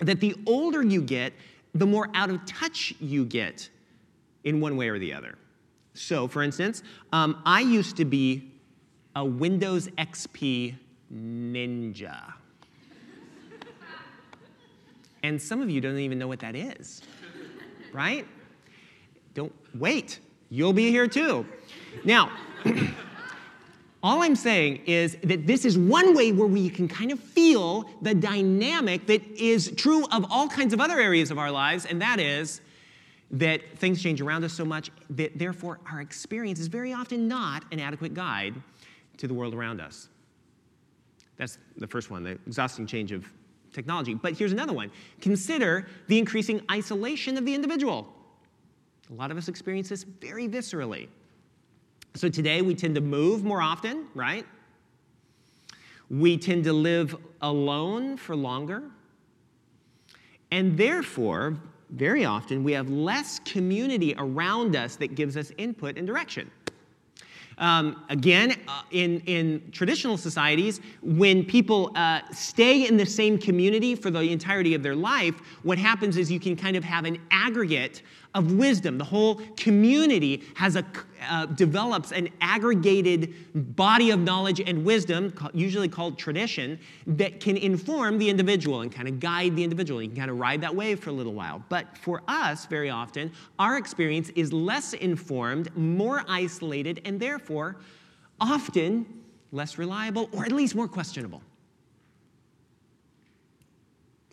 That 0.00 0.20
the 0.20 0.36
older 0.46 0.82
you 0.82 1.00
get, 1.00 1.32
the 1.74 1.86
more 1.86 2.10
out 2.12 2.28
of 2.28 2.44
touch 2.44 2.92
you 3.00 3.24
get 3.24 3.70
in 4.44 4.60
one 4.60 4.76
way 4.76 4.90
or 4.90 4.98
the 4.98 5.14
other. 5.14 5.38
So, 5.94 6.28
for 6.28 6.42
instance, 6.42 6.82
um, 7.10 7.40
I 7.46 7.60
used 7.60 7.96
to 7.96 8.04
be 8.04 8.52
a 9.16 9.24
Windows 9.24 9.88
XP 9.96 10.74
ninja. 11.12 12.34
And 15.22 15.40
some 15.40 15.62
of 15.62 15.70
you 15.70 15.80
don't 15.80 15.98
even 15.98 16.18
know 16.18 16.28
what 16.28 16.40
that 16.40 16.54
is, 16.54 17.02
right? 17.92 18.26
Don't 19.32 19.52
wait, 19.74 20.20
you'll 20.50 20.74
be 20.74 20.90
here 20.90 21.08
too. 21.08 21.46
Now, 22.04 22.30
all 24.08 24.22
I'm 24.22 24.36
saying 24.36 24.84
is 24.86 25.18
that 25.24 25.46
this 25.46 25.66
is 25.66 25.76
one 25.76 26.14
way 26.16 26.32
where 26.32 26.48
we 26.48 26.70
can 26.70 26.88
kind 26.88 27.12
of 27.12 27.20
feel 27.20 27.90
the 28.00 28.14
dynamic 28.14 29.06
that 29.06 29.22
is 29.36 29.70
true 29.76 30.06
of 30.06 30.24
all 30.30 30.48
kinds 30.48 30.72
of 30.72 30.80
other 30.80 30.98
areas 30.98 31.30
of 31.30 31.36
our 31.36 31.50
lives, 31.50 31.84
and 31.84 32.00
that 32.00 32.18
is 32.18 32.62
that 33.32 33.60
things 33.76 34.02
change 34.02 34.22
around 34.22 34.44
us 34.44 34.54
so 34.54 34.64
much 34.64 34.90
that 35.10 35.38
therefore 35.38 35.78
our 35.92 36.00
experience 36.00 36.58
is 36.58 36.68
very 36.68 36.94
often 36.94 37.28
not 37.28 37.66
an 37.70 37.80
adequate 37.80 38.14
guide 38.14 38.54
to 39.18 39.28
the 39.28 39.34
world 39.34 39.52
around 39.52 39.78
us. 39.78 40.08
That's 41.36 41.58
the 41.76 41.86
first 41.86 42.10
one, 42.10 42.22
the 42.22 42.38
exhausting 42.46 42.86
change 42.86 43.12
of 43.12 43.30
technology. 43.74 44.14
But 44.14 44.32
here's 44.38 44.52
another 44.52 44.72
one 44.72 44.90
consider 45.20 45.86
the 46.06 46.18
increasing 46.18 46.62
isolation 46.70 47.36
of 47.36 47.44
the 47.44 47.54
individual. 47.54 48.10
A 49.10 49.12
lot 49.12 49.30
of 49.30 49.36
us 49.36 49.48
experience 49.48 49.90
this 49.90 50.04
very 50.04 50.48
viscerally. 50.48 51.08
So 52.14 52.28
today 52.28 52.62
we 52.62 52.74
tend 52.74 52.94
to 52.96 53.00
move 53.00 53.44
more 53.44 53.62
often, 53.62 54.06
right? 54.14 54.46
We 56.10 56.36
tend 56.36 56.64
to 56.64 56.72
live 56.72 57.16
alone 57.42 58.16
for 58.16 58.34
longer. 58.34 58.82
And 60.50 60.76
therefore, 60.76 61.56
very 61.90 62.24
often, 62.24 62.64
we 62.64 62.72
have 62.72 62.88
less 62.88 63.38
community 63.40 64.14
around 64.18 64.76
us 64.76 64.96
that 64.96 65.14
gives 65.14 65.36
us 65.36 65.52
input 65.58 65.96
and 65.96 66.06
direction. 66.06 66.50
Um, 67.58 68.04
again, 68.08 68.56
uh, 68.68 68.82
in, 68.92 69.20
in 69.26 69.70
traditional 69.72 70.16
societies, 70.16 70.80
when 71.02 71.44
people 71.44 71.90
uh, 71.96 72.20
stay 72.32 72.86
in 72.86 72.96
the 72.96 73.06
same 73.06 73.36
community 73.36 73.96
for 73.96 74.10
the 74.10 74.20
entirety 74.20 74.74
of 74.74 74.82
their 74.82 74.94
life, 74.94 75.34
what 75.64 75.76
happens 75.76 76.16
is 76.16 76.30
you 76.30 76.38
can 76.38 76.54
kind 76.54 76.76
of 76.76 76.84
have 76.84 77.04
an 77.04 77.18
aggregate 77.32 78.02
of 78.38 78.52
wisdom. 78.52 78.96
The 78.96 79.04
whole 79.04 79.42
community 79.56 80.44
has 80.54 80.76
a, 80.76 80.84
uh, 81.28 81.46
develops 81.46 82.12
an 82.12 82.28
aggregated 82.40 83.34
body 83.76 84.10
of 84.10 84.20
knowledge 84.20 84.60
and 84.60 84.84
wisdom, 84.84 85.34
usually 85.52 85.88
called 85.88 86.18
tradition, 86.18 86.78
that 87.06 87.40
can 87.40 87.56
inform 87.56 88.18
the 88.18 88.30
individual 88.30 88.80
and 88.80 88.92
kind 88.92 89.08
of 89.08 89.20
guide 89.20 89.56
the 89.56 89.64
individual. 89.64 90.00
You 90.00 90.08
can 90.08 90.16
kind 90.16 90.30
of 90.30 90.38
ride 90.38 90.60
that 90.62 90.74
wave 90.74 91.00
for 91.00 91.10
a 91.10 91.12
little 91.12 91.34
while. 91.34 91.62
But 91.68 91.98
for 91.98 92.22
us, 92.28 92.66
very 92.66 92.88
often, 92.88 93.32
our 93.58 93.76
experience 93.76 94.30
is 94.30 94.52
less 94.52 94.94
informed, 94.94 95.76
more 95.76 96.24
isolated, 96.28 97.02
and 97.04 97.18
therefore 97.20 97.76
often 98.40 99.04
less 99.50 99.78
reliable 99.78 100.28
or 100.32 100.44
at 100.44 100.52
least 100.52 100.74
more 100.74 100.88
questionable. 100.88 101.42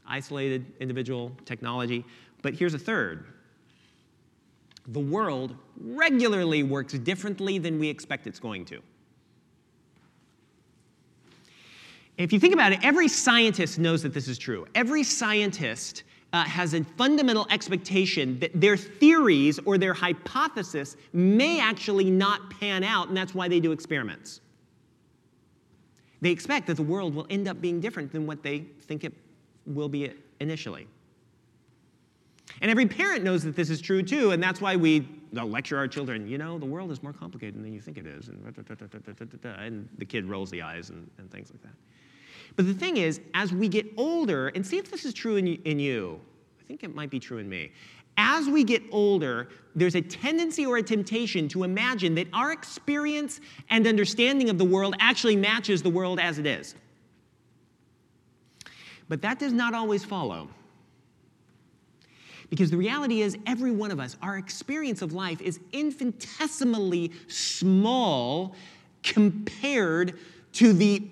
Isolated 0.08 0.66
individual 0.80 1.32
technology. 1.46 2.06
But 2.42 2.54
here's 2.54 2.76
a 2.76 2.80
third 2.80 3.26
the 4.88 5.00
world 5.00 5.56
regularly 5.80 6.64
works 6.64 6.94
differently 6.94 7.58
than 7.58 7.80
we 7.80 7.88
expect 7.88 8.28
it's 8.28 8.40
going 8.40 8.66
to. 8.66 8.82
If 12.18 12.32
you 12.32 12.40
think 12.40 12.54
about 12.54 12.72
it, 12.72 12.80
every 12.84 13.08
scientist 13.08 13.78
knows 13.78 14.02
that 14.04 14.14
this 14.14 14.28
is 14.28 14.38
true. 14.38 14.66
Every 14.74 15.04
scientist 15.04 16.04
uh, 16.32 16.44
has 16.46 16.74
a 16.74 16.84
fundamental 16.98 17.46
expectation 17.50 18.40
that 18.40 18.52
their 18.54 18.78
theories 18.78 19.60
or 19.66 19.78
their 19.78 19.94
hypothesis 19.94 20.96
may 21.14 21.60
actually 21.60 22.10
not 22.10 22.50
pan 22.52 22.84
out, 22.84 23.10
and 23.10 23.18
that's 23.18 23.34
why 23.34 23.48
they 23.48 23.60
do 23.60 23.72
experiments. 23.72 24.42
They 26.22 26.32
expect 26.32 26.68
that 26.68 26.78
the 26.78 26.84
world 26.84 27.14
will 27.14 27.28
end 27.30 27.48
up 27.48 27.60
being 27.60 27.80
different 27.80 28.12
than 28.12 28.26
what 28.26 28.44
they 28.44 28.60
think 28.82 29.04
it 29.04 29.14
will 29.66 29.90
be 29.90 30.12
initially. 30.40 30.88
And 32.62 32.72
every 32.72 32.86
parent 32.86 33.24
knows 33.24 33.44
that 33.44 33.56
this 33.56 33.70
is 33.70 33.82
true 33.82 34.04
too, 34.04 34.32
and 34.32 34.42
that's 34.42 34.62
why 34.62 34.76
we 34.76 35.08
lecture 35.34 35.78
our 35.78 35.88
children, 35.88 36.28
you 36.28 36.38
know, 36.38 36.58
the 36.58 36.66
world 36.66 36.92
is 36.92 37.04
more 37.04 37.14
complicated 37.14 37.62
than 37.62 37.74
you 37.74 37.82
think 37.82 37.98
it 37.98 38.06
is. 38.06 38.30
And, 38.30 38.42
and 39.44 39.90
the 39.98 40.06
kid 40.06 40.26
rolls 40.26 40.50
the 40.50 40.62
eyes 40.62 40.90
and, 40.90 41.10
and, 41.18 41.30
things 41.30 41.52
like 41.52 41.62
that. 41.64 41.74
But 42.56 42.68
the 42.68 42.74
thing 42.74 42.98
is, 42.98 43.20
as 43.34 43.52
we 43.52 43.68
get 43.68 43.86
older, 43.98 44.50
and 44.50 44.66
see 44.66 44.78
if 44.78 44.90
this 44.90 45.04
is 45.04 45.14
true 45.14 45.36
in, 45.36 45.48
in 45.48 45.80
you, 45.80 46.22
I 46.62 46.64
think 46.64 46.84
it 46.84 46.96
might 46.96 47.10
be 47.10 47.20
true 47.20 47.40
in 47.40 47.50
me. 47.50 47.72
As 48.18 48.48
we 48.48 48.64
get 48.64 48.82
older, 48.92 49.50
there's 49.76 49.96
a 49.96 50.02
tendency 50.02 50.66
or 50.66 50.78
a 50.78 50.84
temptation 50.84 51.50
to 51.50 51.64
imagine 51.64 52.16
that 52.16 52.28
our 52.32 52.54
experience 52.54 53.42
and 53.70 53.86
understanding 53.86 54.50
of 54.50 54.58
the 54.58 54.64
world 54.64 54.96
actually 55.00 55.36
matches 55.36 55.84
the 55.84 55.90
world 55.90 56.20
as 56.20 56.40
it 56.40 56.46
is. 56.46 56.76
But 59.10 59.22
that 59.22 59.38
does 59.38 59.52
not 59.52 59.74
always 59.74 60.06
follow. 60.06 60.48
Because 62.50 62.72
the 62.72 62.78
reality 62.78 63.22
is, 63.22 63.38
every 63.46 63.72
one 63.72 63.92
of 63.92 64.00
us, 64.00 64.18
our 64.22 64.38
experience 64.38 65.02
of 65.02 65.14
life 65.14 65.42
is 65.42 65.60
infinitesimally 65.72 67.12
small 67.28 68.56
compared 69.04 70.20
to 70.54 70.74
the 70.74 71.04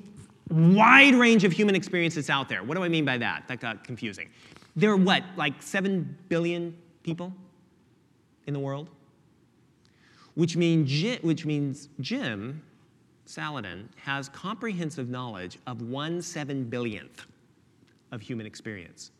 wide 0.49 1.15
range 1.15 1.43
of 1.43 1.51
human 1.51 1.75
experiences 1.75 2.29
out 2.29 2.49
there. 2.49 2.63
What 2.63 2.77
do 2.77 2.83
I 2.83 2.89
mean 2.89 3.05
by 3.05 3.17
that? 3.17 3.47
That 3.47 3.59
got 3.59 3.83
confusing. 3.83 4.29
There 4.75 4.91
are 4.91 4.97
what, 4.97 5.23
like 5.35 5.61
7 5.61 6.17
billion 6.29 6.75
people 7.03 7.33
in 8.47 8.53
the 8.53 8.59
world? 8.59 8.89
Which, 10.35 10.55
mean, 10.55 10.87
which 11.21 11.45
means 11.45 11.89
Jim 11.99 12.61
Saladin 13.25 13.89
has 13.95 14.29
comprehensive 14.29 15.09
knowledge 15.09 15.57
of 15.65 15.81
one 15.81 16.21
seven 16.21 16.63
billionth 16.65 17.25
of 18.11 18.21
human 18.21 18.45
experience 18.45 19.11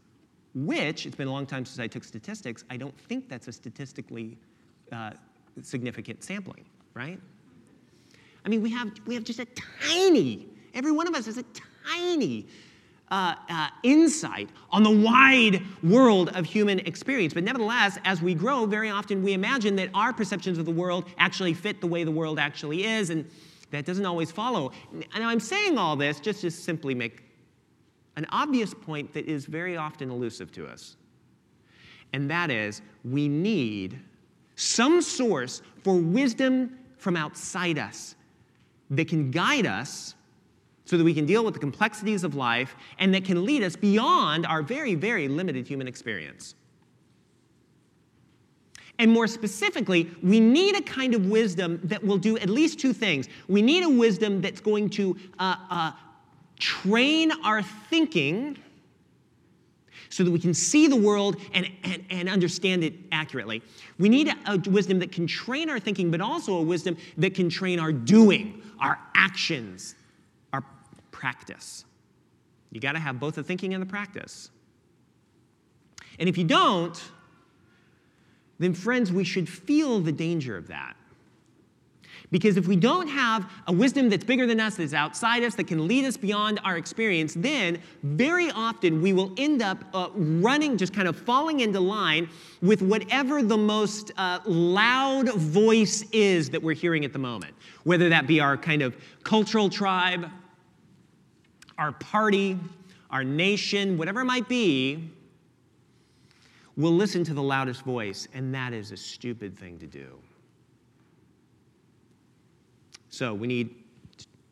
which, 0.56 1.06
it's 1.06 1.16
been 1.16 1.28
a 1.28 1.32
long 1.32 1.46
time 1.46 1.66
since 1.66 1.80
I 1.80 1.88
took 1.88 2.04
statistics, 2.04 2.64
I 2.70 2.78
don't 2.78 2.98
think 2.98 3.28
that's 3.30 3.48
a 3.48 3.52
statistically 3.52 4.38
uh, 4.92 5.12
significant 5.62 6.24
sampling, 6.24 6.66
right? 6.94 7.20
I 8.46 8.50
mean, 8.50 8.62
we 8.62 8.72
have, 8.72 8.92
we 9.06 9.16
have 9.16 9.24
just 9.24 9.40
a 9.40 9.48
tiny, 9.82 10.48
every 10.74 10.92
one 10.92 11.08
of 11.08 11.16
us 11.16 11.26
has 11.26 11.38
a 11.38 11.46
tiny 11.86 12.46
uh, 13.12 13.36
uh, 13.50 13.68
insight 13.84 14.50
on 14.72 14.84
the 14.84 14.90
wide 14.90 15.62
world 15.84 16.30
of 16.36 16.46
human 16.46 16.80
experience. 16.80 17.34
But 17.34 17.44
nevertheless, 17.44 17.98
as 18.06 18.22
we 18.22 18.34
grow, 18.34 18.66
very 18.66 18.90
often 18.90 19.24
we 19.24 19.34
imagine 19.34 19.76
that 19.76 19.90
our 19.94 20.14
perceptions 20.14 20.58
of 20.58 20.66
the 20.66 20.72
world 20.72 21.06
actually 21.18 21.54
fit 21.54 21.80
the 21.80 21.88
way 21.88 22.04
the 22.04 22.12
world 22.12 22.40
actually 22.40 22.86
is, 22.86 23.10
and 23.10 23.30
that 23.72 23.86
doesn't 23.86 24.06
always 24.06 24.32
follow. 24.32 24.72
Now, 24.92 25.30
I'm 25.30 25.40
saying 25.40 25.78
all 25.78 25.96
this 25.96 26.20
just 26.20 26.42
to 26.42 26.52
simply 26.52 26.96
make 26.96 27.22
an 28.16 28.26
obvious 28.30 28.74
point 28.74 29.14
that 29.14 29.26
is 29.26 29.46
very 29.46 29.76
often 29.78 30.10
elusive 30.10 30.52
to 30.54 30.68
us. 30.68 30.98
And 32.14 32.30
that 32.30 32.52
is, 32.52 32.82
we 33.04 33.28
need 33.28 34.00
some 34.56 35.02
source 35.02 35.62
for 35.84 35.96
wisdom 35.96 36.78
from 36.98 37.16
outside 37.18 37.80
us 37.80 38.16
that 38.92 39.08
can 39.08 39.32
guide 39.32 39.66
us 39.66 40.16
so 40.86 40.98
that 40.98 41.04
we 41.04 41.14
can 41.14 41.26
deal 41.26 41.44
with 41.44 41.54
the 41.54 41.60
complexities 41.60 42.24
of 42.24 42.36
life 42.36 42.76
and 43.00 43.14
that 43.16 43.26
can 43.26 43.46
lead 43.46 43.64
us 43.64 43.76
beyond 43.76 44.46
our 44.46 44.62
very, 44.62 44.96
very 44.96 45.28
limited 45.28 45.68
human 45.68 45.88
experience. 45.88 46.56
And 49.00 49.10
more 49.10 49.28
specifically, 49.28 50.12
we 50.22 50.40
need 50.40 50.76
a 50.76 50.82
kind 50.82 51.16
of 51.16 51.26
wisdom 51.26 51.80
that 51.86 52.04
will 52.04 52.18
do 52.18 52.38
at 52.38 52.50
least 52.50 52.80
two 52.80 52.94
things. 52.94 53.28
We 53.48 53.62
need 53.62 53.84
a 53.84 53.90
wisdom 53.90 54.40
that's 54.40 54.62
going 54.62 54.90
to 54.92 55.18
uh, 55.40 55.56
uh, 55.70 55.92
train 56.60 57.32
our 57.44 57.62
thinking 57.62 58.58
so 60.10 60.24
that 60.24 60.30
we 60.30 60.40
can 60.40 60.54
see 60.54 60.88
the 60.88 60.96
world 60.96 61.38
and, 61.54 61.68
and, 61.84 62.06
and 62.12 62.30
understand 62.30 62.84
it 62.84 62.94
accurately. 63.12 63.64
We 63.98 64.10
need 64.10 64.28
a, 64.28 64.36
a, 64.46 64.58
wisdom 64.70 65.00
that 65.00 65.12
can 65.12 65.26
train 65.26 65.72
our 65.72 65.80
thinking, 65.80 66.12
but 66.12 66.22
also 66.22 66.54
a 66.56 66.62
wisdom 66.62 66.98
that 67.18 67.34
can 67.34 67.50
train 67.50 67.80
our 67.80 67.92
doing, 67.92 68.62
our 68.80 69.00
actions, 69.16 69.96
our 70.54 70.64
practice. 71.12 71.86
You 72.72 72.80
got 72.80 72.92
to 72.92 73.00
have 73.00 73.20
both 73.20 73.36
the 73.36 73.44
thinking 73.44 73.74
and 73.74 73.82
the 73.82 73.88
practice. 73.88 74.52
And 76.20 76.30
if 76.30 76.38
you 76.38 76.44
don't, 76.44 77.02
then, 78.60 78.74
friends, 78.74 79.12
we 79.12 79.24
should 79.24 79.50
feel 79.50 80.00
the 80.00 80.12
danger 80.12 80.56
of 80.56 80.68
that. 80.68 80.96
Because 82.34 82.58
if 82.58 82.68
we 82.68 82.76
don't 82.76 83.08
have 83.10 83.48
a 83.68 83.72
wisdom 83.72 84.10
that's 84.10 84.24
bigger 84.24 84.48
than 84.48 84.60
us, 84.60 84.78
that's 84.78 84.96
outside 84.96 85.44
us, 85.44 85.54
that 85.54 85.68
can 85.68 85.88
lead 85.88 86.04
us 86.04 86.18
beyond 86.18 86.60
our 86.64 86.78
experience, 86.78 87.36
then 87.36 87.80
very 88.02 88.50
often 88.50 89.04
we 89.04 89.14
will 89.14 89.32
end 89.38 89.62
up 89.62 89.78
uh, 89.94 90.10
running, 90.16 90.76
just 90.76 90.96
kind 90.96 91.08
of 91.08 91.16
falling 91.16 91.60
into 91.60 91.80
line 91.80 92.28
with 92.64 92.82
whatever 92.82 93.44
the 93.44 93.56
most 93.56 94.12
uh, 94.18 94.40
loud 94.48 95.32
voice 95.36 96.06
is 96.12 96.50
that 96.50 96.64
we're 96.64 96.74
hearing 96.74 97.06
at 97.06 97.14
the 97.14 97.20
moment. 97.20 97.54
Whether 97.84 98.10
that 98.10 98.26
be 98.26 98.40
our 98.40 98.58
kind 98.58 98.82
of 98.82 98.98
cultural 99.24 99.70
tribe, 99.70 100.28
our 101.78 101.92
party, 101.92 102.58
our 103.12 103.24
nation, 103.24 103.96
whatever 103.96 104.22
it 104.22 104.26
might 104.26 104.50
be, 104.50 105.08
we'll 106.78 106.96
listen 106.96 107.24
to 107.26 107.36
the 107.36 107.44
loudest 107.44 107.84
voice, 107.84 108.28
and 108.34 108.56
that 108.56 108.74
is 108.74 108.92
a 108.92 108.98
stupid 108.98 109.56
thing 109.56 109.78
to 109.78 109.86
do. 109.86 110.18
So 113.14 113.32
we 113.32 113.46
need 113.46 113.76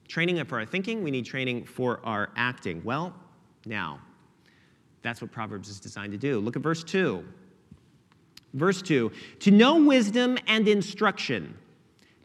training 0.07 0.43
for 0.45 0.59
our 0.59 0.67
thinking, 0.67 1.01
we 1.01 1.09
need 1.09 1.25
training 1.25 1.65
for 1.65 1.99
our 2.03 2.29
acting. 2.35 2.83
Well, 2.83 3.11
now, 3.65 3.99
that's 5.01 5.19
what 5.19 5.31
Proverbs 5.31 5.67
is 5.67 5.79
designed 5.79 6.11
to 6.11 6.17
do. 6.19 6.39
Look 6.39 6.55
at 6.55 6.61
verse 6.61 6.83
2. 6.83 7.25
Verse 8.53 8.83
2 8.83 9.11
To 9.39 9.51
know 9.51 9.83
wisdom 9.83 10.37
and 10.45 10.67
instruction, 10.67 11.57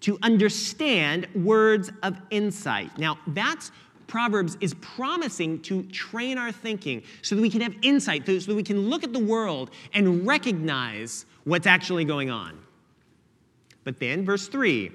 to 0.00 0.18
understand 0.20 1.26
words 1.34 1.90
of 2.02 2.20
insight. 2.28 2.98
Now, 2.98 3.18
that's 3.28 3.72
Proverbs 4.06 4.58
is 4.60 4.74
promising 4.74 5.62
to 5.62 5.84
train 5.84 6.36
our 6.36 6.52
thinking 6.52 7.02
so 7.22 7.34
that 7.34 7.40
we 7.40 7.48
can 7.48 7.62
have 7.62 7.74
insight, 7.80 8.26
so 8.26 8.34
that 8.34 8.54
we 8.54 8.62
can 8.62 8.90
look 8.90 9.04
at 9.04 9.14
the 9.14 9.24
world 9.24 9.70
and 9.94 10.26
recognize 10.26 11.24
what's 11.44 11.66
actually 11.66 12.04
going 12.04 12.28
on. 12.28 12.58
But 13.84 13.98
then, 13.98 14.22
verse 14.22 14.48
3 14.48 14.92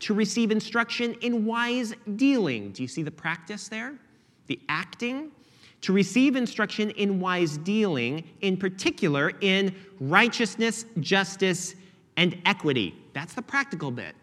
to 0.00 0.14
receive 0.14 0.50
instruction 0.50 1.14
in 1.20 1.44
wise 1.44 1.94
dealing. 2.16 2.70
Do 2.70 2.82
you 2.82 2.88
see 2.88 3.02
the 3.02 3.10
practice 3.10 3.68
there? 3.68 3.94
The 4.46 4.58
acting? 4.68 5.30
To 5.82 5.92
receive 5.92 6.36
instruction 6.36 6.90
in 6.90 7.20
wise 7.20 7.56
dealing, 7.58 8.24
in 8.40 8.56
particular 8.56 9.32
in 9.40 9.74
righteousness, 10.00 10.84
justice, 11.00 11.74
and 12.16 12.36
equity. 12.44 12.94
That's 13.12 13.34
the 13.34 13.42
practical 13.42 13.90
bit. 13.90 14.14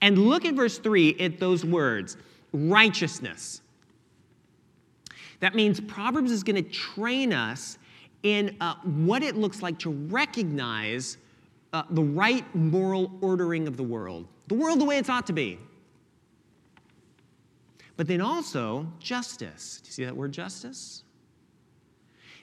And 0.00 0.18
look 0.18 0.44
at 0.44 0.54
verse 0.54 0.78
3 0.78 1.16
at 1.18 1.40
those 1.40 1.64
words 1.64 2.16
righteousness. 2.52 3.60
That 5.40 5.54
means 5.54 5.80
Proverbs 5.80 6.30
is 6.30 6.42
going 6.42 6.62
to 6.62 6.70
train 6.70 7.32
us 7.32 7.78
in 8.22 8.56
uh, 8.60 8.74
what 8.82 9.22
it 9.22 9.36
looks 9.36 9.62
like 9.62 9.78
to 9.80 9.90
recognize 9.90 11.18
uh, 11.72 11.82
the 11.90 12.02
right 12.02 12.44
moral 12.54 13.12
ordering 13.20 13.68
of 13.68 13.76
the 13.76 13.82
world, 13.82 14.26
the 14.48 14.54
world 14.54 14.80
the 14.80 14.84
way 14.84 14.98
it's 14.98 15.10
ought 15.10 15.26
to 15.26 15.32
be. 15.32 15.58
But 17.96 18.06
then 18.06 18.20
also 18.20 18.86
justice. 19.00 19.80
Do 19.82 19.88
you 19.88 19.92
see 19.92 20.04
that 20.04 20.16
word 20.16 20.32
justice? 20.32 21.02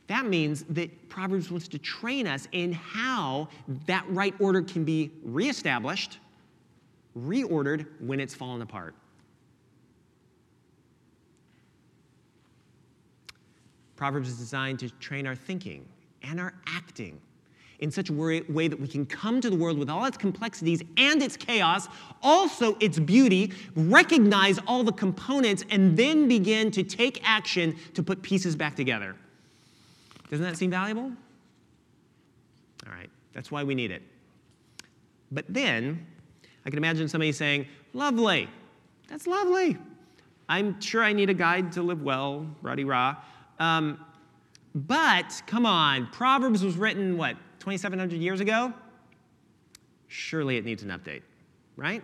That 0.08 0.25
means 0.25 0.63
that 0.70 1.10
Proverbs 1.10 1.50
wants 1.50 1.67
to 1.70 1.79
train 1.79 2.27
us 2.27 2.48
in 2.51 2.74
how 2.74 3.48
that 3.88 4.05
right 4.10 4.36
order 4.39 4.62
can 4.62 4.84
be 4.84 5.12
reestablished, 5.24 6.20
reordered 7.17 7.88
when 8.00 8.20
it's 8.20 8.36
fallen 8.36 8.62
apart. 8.62 8.94
Proverbs 13.96 14.29
is 14.29 14.38
designed 14.38 14.79
to 14.79 14.89
train 15.00 15.25
our 15.25 15.36
thinking 15.36 15.86
and 16.22 16.39
our 16.39 16.53
acting 16.67 17.20
in 17.79 17.91
such 17.91 18.10
a 18.10 18.13
way 18.13 18.67
that 18.67 18.79
we 18.79 18.88
can 18.88 19.05
come 19.05 19.41
to 19.41 19.50
the 19.50 19.55
world 19.55 19.77
with 19.77 19.89
all 19.89 20.05
its 20.05 20.17
complexities 20.17 20.82
and 20.98 21.22
its 21.22 21.36
chaos, 21.36 21.88
also 22.24 22.75
its 22.79 23.00
beauty, 23.00 23.51
recognize 23.75 24.60
all 24.67 24.84
the 24.84 24.91
components, 24.91 25.63
and 25.70 25.98
then 25.98 26.27
begin 26.27 26.72
to 26.72 26.84
take 26.84 27.20
action 27.24 27.75
to 27.94 28.01
put 28.01 28.22
pieces 28.22 28.55
back 28.55 28.75
together. 28.75 29.15
Doesn't 30.29 30.46
that 30.46 30.58
seem 30.58 30.72
valuable? 30.72 31.12
All 32.86 32.94
right, 32.94 33.10
that's 33.34 33.51
why 33.51 33.63
we 33.63 33.75
need 33.75 33.91
it. 33.91 34.01
But 35.32 35.46
then, 35.50 36.05
I 36.65 36.70
can 36.70 36.77
imagine 36.77 37.08
somebody 37.08 37.32
saying, 37.32 37.67
Lovely, 37.94 38.50
that's 39.08 39.27
lovely. 39.27 39.77
I'm 40.48 40.79
sure 40.79 41.03
I 41.03 41.13
need 41.13 41.29
a 41.29 41.34
guide 41.34 41.72
to 41.74 41.82
live 41.82 42.01
well, 42.01 42.46
ruddy 42.62 42.84
rah. 42.84 43.15
Um, 43.60 44.00
but 44.75 45.41
come 45.48 45.65
on, 45.65 46.08
Proverbs 46.08 46.63
was 46.63 46.75
written, 46.75 47.17
what, 47.17 47.38
2,700 47.65 48.22
years 48.22 48.41
ago? 48.41 48.72
Surely 50.07 50.57
it 50.57 50.65
needs 50.65 50.84
an 50.84 50.89
update, 50.89 51.24
right? 51.75 52.03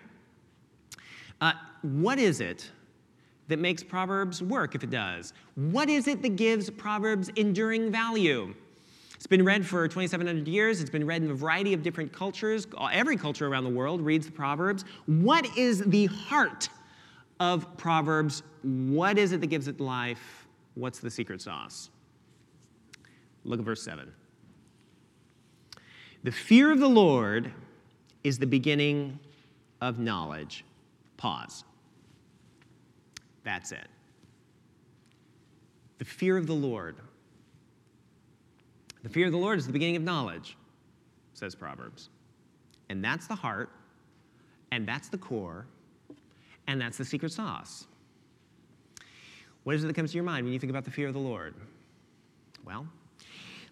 Uh, 1.39 1.53
what 1.84 2.18
is 2.18 2.41
it 2.41 2.72
that 3.48 3.60
makes 3.60 3.84
Proverbs 3.84 4.41
work 4.41 4.74
if 4.74 4.84
it 4.84 4.89
does? 4.89 5.34
What 5.53 5.88
is 5.88 6.08
it 6.08 6.24
that 6.24 6.36
gives 6.36 6.72
Proverbs 6.72 7.30
enduring 7.36 7.91
value? 7.91 8.56
It's 9.13 9.27
been 9.27 9.46
read 9.46 9.63
for 9.63 9.88
2,700 9.88 10.48
years. 10.48 10.82
It's 10.82 10.89
been 10.89 11.06
read 11.06 11.22
in 11.22 11.30
a 11.30 11.36
variety 11.36 11.74
of 11.74 11.84
different 11.84 12.12
cultures. 12.12 12.65
Every 12.91 13.15
culture 13.15 13.46
around 13.46 13.65
the 13.65 13.70
world 13.70 14.01
reads 14.01 14.25
the 14.25 14.32
Proverbs. 14.32 14.84
What 15.06 15.46
is 15.56 15.84
the 15.86 16.08
heart 16.08 16.70
of 17.39 17.77
Proverbs? 17.77 18.41
What 18.63 19.20
is 19.20 19.32
it 19.32 19.41
that 19.41 19.48
gives 19.48 19.68
it 19.68 19.80
life? 19.80 20.48
What's 20.74 20.98
the 20.98 21.12
secret 21.12 21.39
sauce? 21.39 21.91
Look 23.44 23.60
at 23.60 23.65
verse 23.65 23.84
7. 23.84 24.12
The 26.24 26.32
fear 26.32 26.72
of 26.72 26.80
the 26.80 26.88
Lord 26.88 27.51
is 28.24 28.38
the 28.38 28.46
beginning 28.46 29.20
of 29.82 29.98
knowledge. 29.98 30.63
Pause. 31.18 31.63
That's 33.44 33.72
it. 33.72 33.88
The 35.98 36.06
fear 36.06 36.38
of 36.38 36.48
the 36.48 36.54
Lord. 36.54 36.96
The 39.04 39.10
fear 39.10 39.25
of 39.25 39.32
the 39.32 39.38
Lord 39.38 39.58
is 39.58 39.66
the 39.66 39.74
beginning 39.74 39.96
of 39.96 40.04
knowledge, 40.04 40.58
says 41.34 41.56
Proverbs. 41.56 42.10
And 42.90 43.04
that's 43.04 43.25
the 43.25 43.36
heart, 43.36 43.70
and 44.72 44.88
that's 44.88 45.10
the 45.10 45.18
core, 45.18 45.66
and 46.68 46.80
that's 46.80 46.98
the 46.98 47.06
secret 47.06 47.32
sauce. 47.32 47.88
What 49.63 49.75
is 49.75 49.84
it 49.84 49.88
that 49.88 49.96
comes 49.96 50.12
to 50.12 50.16
your 50.16 50.24
mind 50.24 50.44
when 50.44 50.54
you 50.54 50.60
think 50.60 50.70
about 50.70 50.86
the 50.86 50.92
fear 50.92 51.08
of 51.08 51.13
the 51.13 51.20
Lord? 51.20 51.56
Well, 52.66 52.86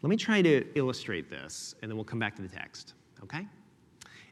let 0.02 0.10
me 0.10 0.16
try 0.16 0.42
to 0.42 0.66
illustrate 0.76 1.30
this, 1.30 1.76
and 1.82 1.92
then 1.92 1.98
we'll 1.98 2.06
come 2.06 2.20
back 2.20 2.36
to 2.38 2.42
the 2.42 2.48
text, 2.48 2.94
okay? 3.24 3.46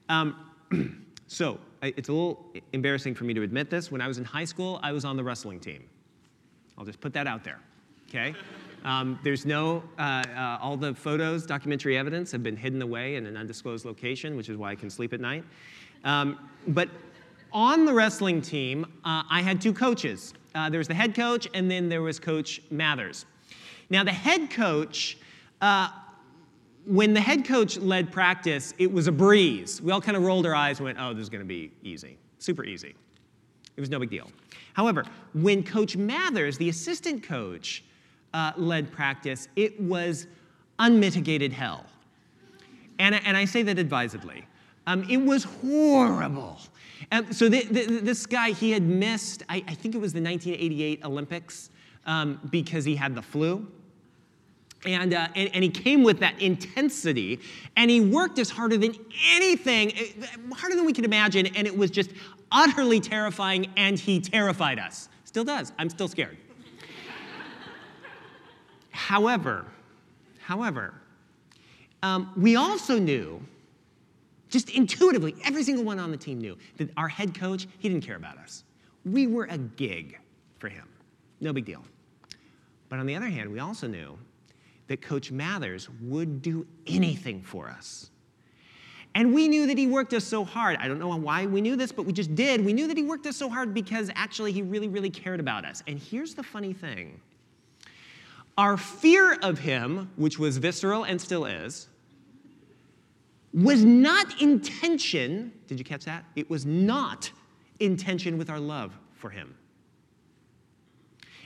Um, 0.09 0.51
so, 1.27 1.59
it's 1.81 2.09
a 2.09 2.13
little 2.13 2.53
embarrassing 2.73 3.13
for 3.13 3.25
me 3.25 3.33
to 3.33 3.43
admit 3.43 3.69
this. 3.69 3.91
When 3.91 4.01
I 4.01 4.07
was 4.07 4.17
in 4.17 4.23
high 4.23 4.45
school, 4.45 4.79
I 4.81 4.91
was 4.91 5.05
on 5.05 5.17
the 5.17 5.23
wrestling 5.23 5.59
team. 5.59 5.83
I'll 6.77 6.85
just 6.85 7.01
put 7.01 7.13
that 7.13 7.27
out 7.27 7.43
there, 7.43 7.59
okay? 8.09 8.33
Um, 8.85 9.19
there's 9.23 9.45
no, 9.45 9.83
uh, 9.97 10.23
uh, 10.33 10.59
all 10.61 10.77
the 10.77 10.93
photos, 10.93 11.45
documentary 11.45 11.97
evidence 11.97 12.31
have 12.31 12.43
been 12.43 12.55
hidden 12.55 12.81
away 12.81 13.15
in 13.15 13.25
an 13.25 13.35
undisclosed 13.35 13.85
location, 13.85 14.37
which 14.37 14.47
is 14.47 14.55
why 14.55 14.71
I 14.71 14.75
can 14.75 14.89
sleep 14.89 15.13
at 15.13 15.19
night. 15.19 15.43
Um, 16.03 16.39
but 16.69 16.87
on 17.51 17.85
the 17.85 17.93
wrestling 17.93 18.41
team, 18.41 18.85
uh, 19.03 19.23
I 19.29 19.41
had 19.41 19.59
two 19.59 19.73
coaches. 19.73 20.33
Uh, 20.55 20.69
there 20.69 20.77
was 20.77 20.87
the 20.87 20.93
head 20.93 21.15
coach, 21.15 21.47
and 21.53 21.69
then 21.69 21.89
there 21.89 22.01
was 22.01 22.19
Coach 22.19 22.61
Mathers. 22.69 23.25
Now, 23.89 24.03
the 24.03 24.11
head 24.11 24.49
coach 24.49 25.17
uh, 25.61 25.89
when 26.85 27.13
the 27.13 27.21
head 27.21 27.45
coach 27.45 27.77
led 27.77 28.11
practice, 28.11 28.73
it 28.77 28.91
was 28.91 29.07
a 29.07 29.11
breeze. 29.11 29.81
We 29.81 29.91
all 29.91 30.01
kind 30.01 30.15
of 30.15 30.23
rolled 30.23 30.45
our 30.45 30.55
eyes 30.55 30.79
and 30.79 30.85
went, 30.85 30.97
oh, 30.99 31.13
this 31.13 31.23
is 31.23 31.29
going 31.29 31.43
to 31.43 31.47
be 31.47 31.71
easy, 31.83 32.17
super 32.39 32.63
easy. 32.63 32.95
It 33.75 33.79
was 33.79 33.89
no 33.89 33.99
big 33.99 34.09
deal. 34.09 34.29
However, 34.73 35.03
when 35.33 35.63
Coach 35.63 35.97
Mathers, 35.97 36.57
the 36.57 36.69
assistant 36.69 37.23
coach, 37.23 37.83
uh, 38.33 38.53
led 38.55 38.91
practice, 38.91 39.47
it 39.55 39.79
was 39.79 40.27
unmitigated 40.79 41.51
hell. 41.51 41.85
And, 42.99 43.15
and 43.15 43.35
I 43.35 43.45
say 43.45 43.63
that 43.63 43.77
advisedly. 43.77 44.45
Um, 44.85 45.05
it 45.09 45.17
was 45.17 45.43
horrible. 45.43 46.59
So 47.31 47.49
the, 47.49 47.63
the, 47.65 47.99
this 48.01 48.25
guy, 48.25 48.51
he 48.51 48.71
had 48.71 48.83
missed, 48.83 49.43
I, 49.49 49.63
I, 49.67 49.75
think 49.75 49.93
it 49.93 49.99
was 49.99 50.13
the 50.13 50.21
1988 50.21 51.05
Olympics 51.05 51.69
um, 52.05 52.39
because 52.49 52.85
he 52.85 52.95
had 52.95 53.13
the 53.13 53.21
flu. 53.21 53.67
And, 54.85 55.13
uh, 55.13 55.27
and, 55.35 55.49
and, 55.53 55.63
he 55.63 55.69
came 55.71 56.03
with 56.03 56.19
that 56.19 56.39
intensity, 56.39 57.39
and 57.75 57.89
he 57.89 57.99
worked 57.99 58.37
us 58.37 58.49
harder 58.49 58.77
than 58.77 58.93
anything, 59.33 59.91
eh, 59.97 60.05
harder 60.53 60.75
than 60.75 60.85
we 60.85 60.93
could 60.93 61.03
imagine, 61.03 61.47
and 61.47 61.65
it 61.65 61.75
was 61.75 61.89
just 61.89 62.11
utterly 62.51 62.99
terrifying, 62.99 63.71
and 63.75 63.97
he 63.97 64.21
terrified 64.21 64.77
us. 64.77 65.09
Still 65.25 65.43
does. 65.43 65.73
I'm 65.79 65.89
still 65.89 66.07
scared. 66.07 66.37
however, 68.91 69.65
however, 70.39 70.93
um, 72.03 72.31
we 72.37 72.55
also 72.55 72.99
knew, 72.99 73.41
just 74.49 74.69
intuitively, 74.69 75.35
every 75.43 75.63
single 75.63 75.83
one 75.83 75.99
on 75.99 76.11
the 76.11 76.17
team 76.17 76.39
knew 76.39 76.55
that 76.77 76.89
our 76.97 77.07
head 77.07 77.37
coach, 77.37 77.67
he 77.79 77.89
didn't 77.89 78.05
care 78.05 78.15
about 78.15 78.37
us. 78.37 78.63
We 79.05 79.27
were 79.27 79.45
a 79.45 79.57
gig 79.57 80.19
for 80.59 80.69
him. 80.69 80.87
No 81.41 81.51
big 81.51 81.65
deal. 81.65 81.83
But 82.89 82.99
on 82.99 83.05
the 83.05 83.15
other 83.15 83.27
hand, 83.27 83.51
we 83.51 83.59
also 83.59 83.87
knew 83.87 84.17
that 84.87 85.01
Coach 85.01 85.31
Mathers 85.31 85.89
would 86.01 86.41
do 86.41 86.65
anything 86.85 87.41
for 87.41 87.69
us. 87.69 88.09
And 89.15 89.33
we 89.33 89.47
knew 89.47 89.65
that 89.67 89.77
he 89.77 89.87
worked 89.87 90.13
us 90.13 90.23
so 90.23 90.45
hard. 90.45 90.77
I 90.79 90.87
don't 90.87 90.99
know 90.99 91.15
why 91.15 91.47
we 91.47 91.59
knew 91.59 91.75
this, 91.75 91.91
but 91.91 92.05
we 92.05 92.13
just 92.13 92.35
did. 92.35 92.63
We 92.63 92.71
knew 92.71 92.87
that 92.87 92.97
he 92.97 93.03
worked 93.03 93.25
us 93.25 93.35
so 93.35 93.49
hard 93.49 93.73
because 93.73 94.11
actually 94.15 94.51
he 94.51 94.61
really, 94.61 94.87
really 94.87 95.09
cared 95.09 95.39
about 95.39 95.65
us. 95.65 95.81
And 95.87 95.97
here's 95.97 96.35
the 96.35 96.43
funny 96.43 96.71
thing 96.71 97.19
our 98.57 98.77
fear 98.77 99.37
of 99.41 99.59
him, 99.59 100.11
which 100.15 100.39
was 100.39 100.57
visceral 100.57 101.03
and 101.03 101.19
still 101.19 101.45
is, 101.45 101.87
was 103.53 103.83
not 103.83 104.41
intention. 104.41 105.51
Did 105.67 105.79
you 105.79 105.85
catch 105.85 106.05
that? 106.05 106.25
It 106.35 106.49
was 106.49 106.65
not 106.65 107.31
intention 107.79 108.37
with 108.37 108.49
our 108.49 108.59
love 108.59 108.97
for 109.15 109.29
him. 109.29 109.55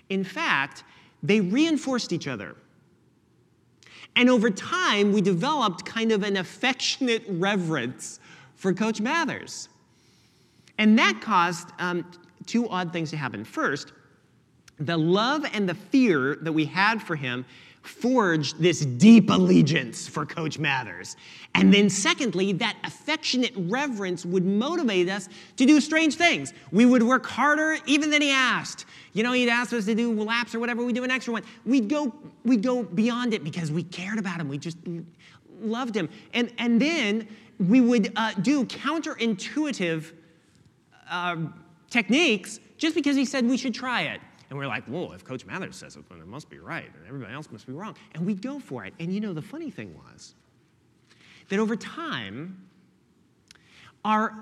In 0.09 0.23
fact, 0.23 0.83
they 1.23 1.39
reinforced 1.39 2.11
each 2.11 2.27
other. 2.27 2.55
And 4.15 4.29
over 4.29 4.49
time, 4.49 5.13
we 5.13 5.21
developed 5.21 5.85
kind 5.85 6.11
of 6.11 6.23
an 6.23 6.37
affectionate 6.37 7.23
reverence 7.27 8.19
for 8.55 8.73
Coach 8.73 8.99
Mathers. 8.99 9.69
And 10.77 10.97
that 10.99 11.19
caused 11.21 11.69
um, 11.79 12.05
two 12.45 12.67
odd 12.69 12.91
things 12.91 13.09
to 13.11 13.17
happen. 13.17 13.43
First, 13.45 13.93
the 14.79 14.97
love 14.97 15.45
and 15.53 15.69
the 15.69 15.75
fear 15.75 16.37
that 16.41 16.51
we 16.51 16.65
had 16.65 17.01
for 17.01 17.15
him 17.15 17.45
forged 17.81 18.59
this 18.59 18.85
deep 18.85 19.29
allegiance 19.29 20.07
for 20.07 20.25
Coach 20.25 20.59
Mathers. 20.59 21.15
And 21.55 21.73
then, 21.73 21.89
secondly, 21.89 22.53
that 22.53 22.77
affectionate 22.83 23.53
reverence 23.55 24.25
would 24.25 24.45
motivate 24.45 25.09
us 25.09 25.27
to 25.57 25.65
do 25.65 25.81
strange 25.81 26.15
things. 26.15 26.53
We 26.71 26.85
would 26.85 27.03
work 27.03 27.25
harder 27.25 27.77
even 27.85 28.09
than 28.11 28.21
he 28.21 28.31
asked. 28.31 28.85
You 29.13 29.23
know, 29.23 29.31
he'd 29.33 29.49
ask 29.49 29.73
us 29.73 29.85
to 29.85 29.95
do 29.95 30.13
laps 30.21 30.53
or 30.53 30.59
whatever, 30.59 30.83
we'd 30.83 30.95
do 30.95 31.03
an 31.03 31.11
extra 31.11 31.33
one. 31.33 31.43
We'd 31.65 31.89
go, 31.89 32.13
we'd 32.45 32.63
go 32.63 32.83
beyond 32.83 33.33
it 33.33 33.43
because 33.43 33.71
we 33.71 33.83
cared 33.83 34.19
about 34.19 34.39
him. 34.39 34.47
We 34.47 34.57
just 34.57 34.77
loved 35.59 35.95
him. 35.95 36.07
And, 36.33 36.53
and 36.57 36.79
then 36.79 37.27
we 37.59 37.81
would 37.81 38.13
uh, 38.15 38.33
do 38.41 38.65
counterintuitive 38.65 40.13
uh, 41.09 41.35
techniques 41.89 42.59
just 42.77 42.95
because 42.95 43.15
he 43.15 43.25
said 43.25 43.45
we 43.45 43.57
should 43.57 43.73
try 43.73 44.03
it. 44.03 44.21
And 44.51 44.59
we're 44.59 44.67
like, 44.67 44.83
whoa, 44.83 45.13
if 45.13 45.23
Coach 45.23 45.45
Mathers 45.45 45.77
says 45.77 45.95
it, 45.95 46.07
then 46.09 46.19
it 46.19 46.27
must 46.27 46.49
be 46.49 46.59
right, 46.59 46.83
and 46.93 47.07
everybody 47.07 47.33
else 47.33 47.49
must 47.51 47.65
be 47.65 47.71
wrong. 47.71 47.95
And 48.13 48.25
we'd 48.25 48.41
go 48.41 48.59
for 48.59 48.83
it. 48.83 48.93
And 48.99 49.11
you 49.13 49.21
know, 49.21 49.31
the 49.31 49.41
funny 49.41 49.71
thing 49.71 49.95
was 49.95 50.35
that 51.47 51.57
over 51.57 51.77
time, 51.77 52.67
our 54.03 54.33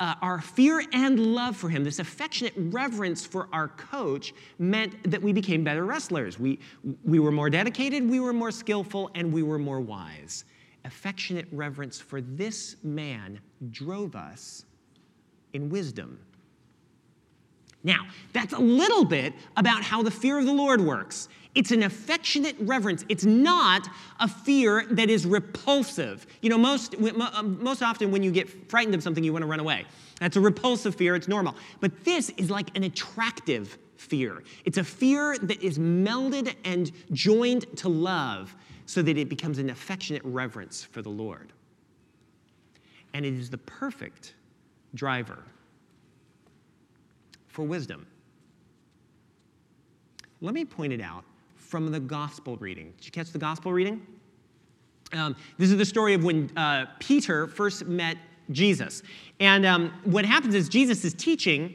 uh, 0.00 0.14
our 0.22 0.40
fear 0.40 0.82
and 0.92 1.18
love 1.34 1.56
for 1.56 1.68
him, 1.68 1.82
this 1.84 1.98
affectionate 1.98 2.52
reverence 2.56 3.26
for 3.26 3.48
our 3.52 3.68
coach, 3.68 4.32
meant 4.58 4.94
that 5.10 5.20
we 5.20 5.32
became 5.32 5.64
better 5.64 5.84
wrestlers. 5.84 6.38
We, 6.38 6.60
we 7.04 7.18
were 7.18 7.32
more 7.32 7.50
dedicated, 7.50 8.08
we 8.08 8.20
were 8.20 8.32
more 8.32 8.52
skillful, 8.52 9.10
and 9.16 9.32
we 9.32 9.42
were 9.42 9.58
more 9.58 9.80
wise. 9.80 10.44
Affectionate 10.84 11.46
reverence 11.50 12.00
for 12.00 12.20
this 12.20 12.76
man 12.84 13.40
drove 13.72 14.14
us 14.14 14.64
in 15.52 15.68
wisdom. 15.68 16.20
Now, 17.88 18.06
that's 18.34 18.52
a 18.52 18.58
little 18.58 19.06
bit 19.06 19.32
about 19.56 19.82
how 19.82 20.02
the 20.02 20.10
fear 20.10 20.38
of 20.38 20.44
the 20.44 20.52
Lord 20.52 20.78
works. 20.78 21.30
It's 21.54 21.70
an 21.70 21.84
affectionate 21.84 22.54
reverence. 22.60 23.02
It's 23.08 23.24
not 23.24 23.88
a 24.20 24.28
fear 24.28 24.84
that 24.90 25.08
is 25.08 25.24
repulsive. 25.24 26.26
You 26.42 26.50
know, 26.50 26.58
most, 26.58 26.94
uh, 27.00 27.42
most 27.42 27.82
often 27.82 28.10
when 28.10 28.22
you 28.22 28.30
get 28.30 28.68
frightened 28.70 28.94
of 28.94 29.02
something, 29.02 29.24
you 29.24 29.32
want 29.32 29.42
to 29.42 29.46
run 29.46 29.58
away. 29.58 29.86
That's 30.20 30.36
a 30.36 30.40
repulsive 30.40 30.96
fear, 30.96 31.16
it's 31.16 31.28
normal. 31.28 31.56
But 31.80 32.04
this 32.04 32.28
is 32.36 32.50
like 32.50 32.76
an 32.76 32.84
attractive 32.84 33.78
fear. 33.96 34.42
It's 34.66 34.76
a 34.76 34.84
fear 34.84 35.38
that 35.38 35.62
is 35.62 35.78
melded 35.78 36.54
and 36.64 36.92
joined 37.12 37.74
to 37.78 37.88
love 37.88 38.54
so 38.84 39.00
that 39.00 39.16
it 39.16 39.30
becomes 39.30 39.56
an 39.56 39.70
affectionate 39.70 40.22
reverence 40.26 40.84
for 40.84 41.00
the 41.00 41.08
Lord. 41.08 41.54
And 43.14 43.24
it 43.24 43.32
is 43.32 43.48
the 43.48 43.58
perfect 43.58 44.34
driver 44.94 45.42
for 47.48 47.64
wisdom. 47.64 48.06
Let 50.40 50.54
me 50.54 50.64
point 50.64 50.92
it 50.92 51.00
out 51.00 51.24
from 51.56 51.90
the 51.90 52.00
gospel 52.00 52.56
reading. 52.56 52.92
Did 52.96 53.06
you 53.06 53.12
catch 53.12 53.30
the 53.30 53.38
gospel 53.38 53.72
reading? 53.72 54.06
Um, 55.12 55.36
this 55.56 55.70
is 55.70 55.76
the 55.76 55.84
story 55.84 56.14
of 56.14 56.22
when 56.22 56.50
uh, 56.56 56.86
Peter 56.98 57.46
first 57.46 57.86
met 57.86 58.16
Jesus. 58.50 59.02
And 59.40 59.66
um, 59.66 59.92
what 60.04 60.24
happens 60.24 60.54
is 60.54 60.68
Jesus 60.68 61.04
is 61.04 61.14
teaching, 61.14 61.74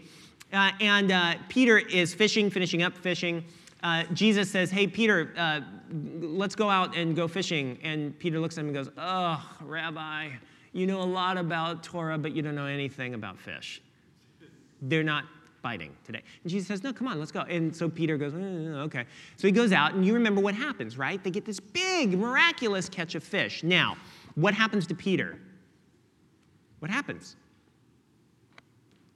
uh, 0.51 0.71
and 0.79 1.11
uh, 1.11 1.35
Peter 1.49 1.77
is 1.77 2.13
fishing, 2.13 2.49
finishing 2.49 2.83
up 2.83 2.97
fishing. 2.97 3.43
Uh, 3.81 4.03
Jesus 4.13 4.49
says, 4.49 4.71
Hey, 4.71 4.87
Peter, 4.87 5.33
uh, 5.37 5.61
let's 6.21 6.55
go 6.55 6.69
out 6.69 6.95
and 6.95 7.15
go 7.15 7.27
fishing. 7.27 7.77
And 7.83 8.17
Peter 8.17 8.39
looks 8.39 8.57
at 8.57 8.61
him 8.61 8.67
and 8.67 8.75
goes, 8.75 8.89
Oh, 8.97 9.43
Rabbi, 9.61 10.29
you 10.71 10.87
know 10.87 11.01
a 11.01 11.03
lot 11.03 11.37
about 11.37 11.83
Torah, 11.83 12.17
but 12.17 12.33
you 12.33 12.41
don't 12.41 12.55
know 12.55 12.65
anything 12.65 13.13
about 13.13 13.37
fish. 13.37 13.81
They're 14.81 15.03
not 15.03 15.25
biting 15.63 15.95
today. 16.03 16.21
And 16.43 16.51
Jesus 16.51 16.67
says, 16.67 16.83
No, 16.83 16.93
come 16.93 17.07
on, 17.07 17.17
let's 17.17 17.31
go. 17.31 17.39
And 17.39 17.75
so 17.75 17.89
Peter 17.89 18.17
goes, 18.17 18.33
mm, 18.33 18.75
Okay. 18.83 19.05
So 19.37 19.47
he 19.47 19.51
goes 19.51 19.71
out, 19.71 19.95
and 19.95 20.05
you 20.05 20.13
remember 20.13 20.41
what 20.41 20.53
happens, 20.53 20.95
right? 20.95 21.23
They 21.23 21.31
get 21.31 21.45
this 21.45 21.59
big, 21.59 22.19
miraculous 22.19 22.87
catch 22.87 23.15
of 23.15 23.23
fish. 23.23 23.63
Now, 23.63 23.97
what 24.35 24.53
happens 24.53 24.85
to 24.87 24.93
Peter? 24.95 25.39
What 26.77 26.91
happens? 26.91 27.35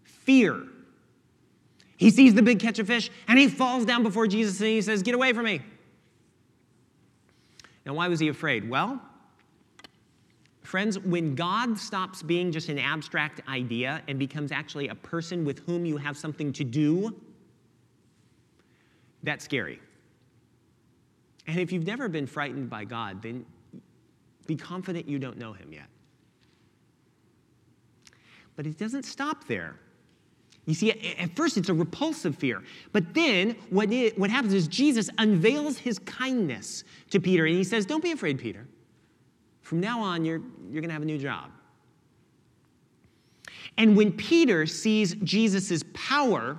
Fear. 0.03 0.63
He 1.97 2.09
sees 2.09 2.33
the 2.33 2.41
big 2.41 2.59
catch 2.59 2.79
of 2.79 2.87
fish, 2.87 3.11
and 3.27 3.37
he 3.37 3.47
falls 3.47 3.85
down 3.85 4.01
before 4.01 4.25
Jesus 4.25 4.59
and 4.59 4.69
he 4.69 4.81
says, 4.81 5.03
Get 5.03 5.13
away 5.13 5.33
from 5.33 5.45
me. 5.45 5.61
Now, 7.85 7.93
why 7.93 8.07
was 8.07 8.19
he 8.19 8.27
afraid? 8.27 8.67
Well, 8.67 9.01
Friends, 10.67 10.99
when 10.99 11.33
God 11.33 11.77
stops 11.77 12.21
being 12.21 12.51
just 12.51 12.67
an 12.67 12.77
abstract 12.77 13.39
idea 13.47 14.01
and 14.09 14.19
becomes 14.19 14.51
actually 14.51 14.89
a 14.89 14.95
person 14.95 15.45
with 15.45 15.59
whom 15.59 15.85
you 15.85 15.95
have 15.95 16.17
something 16.17 16.51
to 16.51 16.65
do, 16.65 17.15
that's 19.23 19.45
scary. 19.45 19.79
And 21.47 21.57
if 21.57 21.71
you've 21.71 21.87
never 21.87 22.09
been 22.09 22.27
frightened 22.27 22.69
by 22.69 22.83
God, 22.83 23.21
then 23.21 23.45
be 24.45 24.57
confident 24.57 25.07
you 25.07 25.19
don't 25.19 25.37
know 25.37 25.53
him 25.53 25.71
yet. 25.71 25.87
But 28.57 28.67
it 28.67 28.77
doesn't 28.77 29.03
stop 29.03 29.47
there. 29.47 29.79
You 30.65 30.73
see, 30.73 31.15
at 31.17 31.33
first 31.33 31.55
it's 31.55 31.69
a 31.69 31.73
repulsive 31.73 32.35
fear. 32.35 32.61
But 32.91 33.13
then 33.13 33.55
what, 33.69 33.89
it, 33.89 34.19
what 34.19 34.29
happens 34.29 34.53
is 34.53 34.67
Jesus 34.67 35.09
unveils 35.17 35.77
his 35.77 35.97
kindness 35.99 36.83
to 37.11 37.21
Peter 37.21 37.45
and 37.45 37.55
he 37.55 37.63
says, 37.63 37.85
Don't 37.85 38.03
be 38.03 38.11
afraid, 38.11 38.37
Peter. 38.37 38.67
From 39.67 39.81
now 39.81 39.99
on, 39.99 40.23
you're, 40.23 40.39
you're 40.71 40.79
going 40.79 40.87
to 40.87 40.93
have 40.93 41.01
a 41.01 41.05
new 41.05 41.17
job. 41.17 41.51
And 43.77 43.97
when 43.97 44.13
Peter 44.13 44.65
sees 44.65 45.15
Jesus' 45.15 45.83
power 45.93 46.57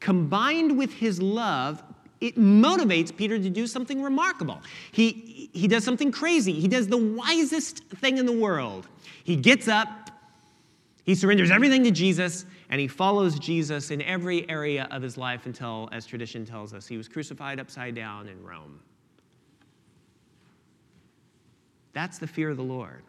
combined 0.00 0.76
with 0.76 0.92
his 0.92 1.22
love, 1.22 1.80
it 2.20 2.36
motivates 2.36 3.16
Peter 3.16 3.38
to 3.38 3.48
do 3.48 3.68
something 3.68 4.02
remarkable. 4.02 4.60
He, 4.90 5.48
he 5.52 5.68
does 5.68 5.84
something 5.84 6.10
crazy. 6.10 6.52
He 6.52 6.66
does 6.66 6.88
the 6.88 6.96
wisest 6.96 7.84
thing 7.84 8.18
in 8.18 8.26
the 8.26 8.36
world. 8.36 8.88
He 9.22 9.36
gets 9.36 9.68
up, 9.68 10.10
he 11.04 11.14
surrenders 11.14 11.52
everything 11.52 11.84
to 11.84 11.92
Jesus, 11.92 12.46
and 12.68 12.80
he 12.80 12.88
follows 12.88 13.38
Jesus 13.38 13.92
in 13.92 14.02
every 14.02 14.50
area 14.50 14.88
of 14.90 15.02
his 15.02 15.16
life 15.16 15.46
until, 15.46 15.88
as 15.92 16.04
tradition 16.04 16.44
tells 16.44 16.74
us, 16.74 16.88
he 16.88 16.96
was 16.96 17.06
crucified 17.06 17.60
upside 17.60 17.94
down 17.94 18.26
in 18.26 18.42
Rome. 18.42 18.80
That's 21.92 22.18
the 22.18 22.26
fear 22.26 22.50
of 22.50 22.56
the 22.56 22.62
Lord. 22.62 23.02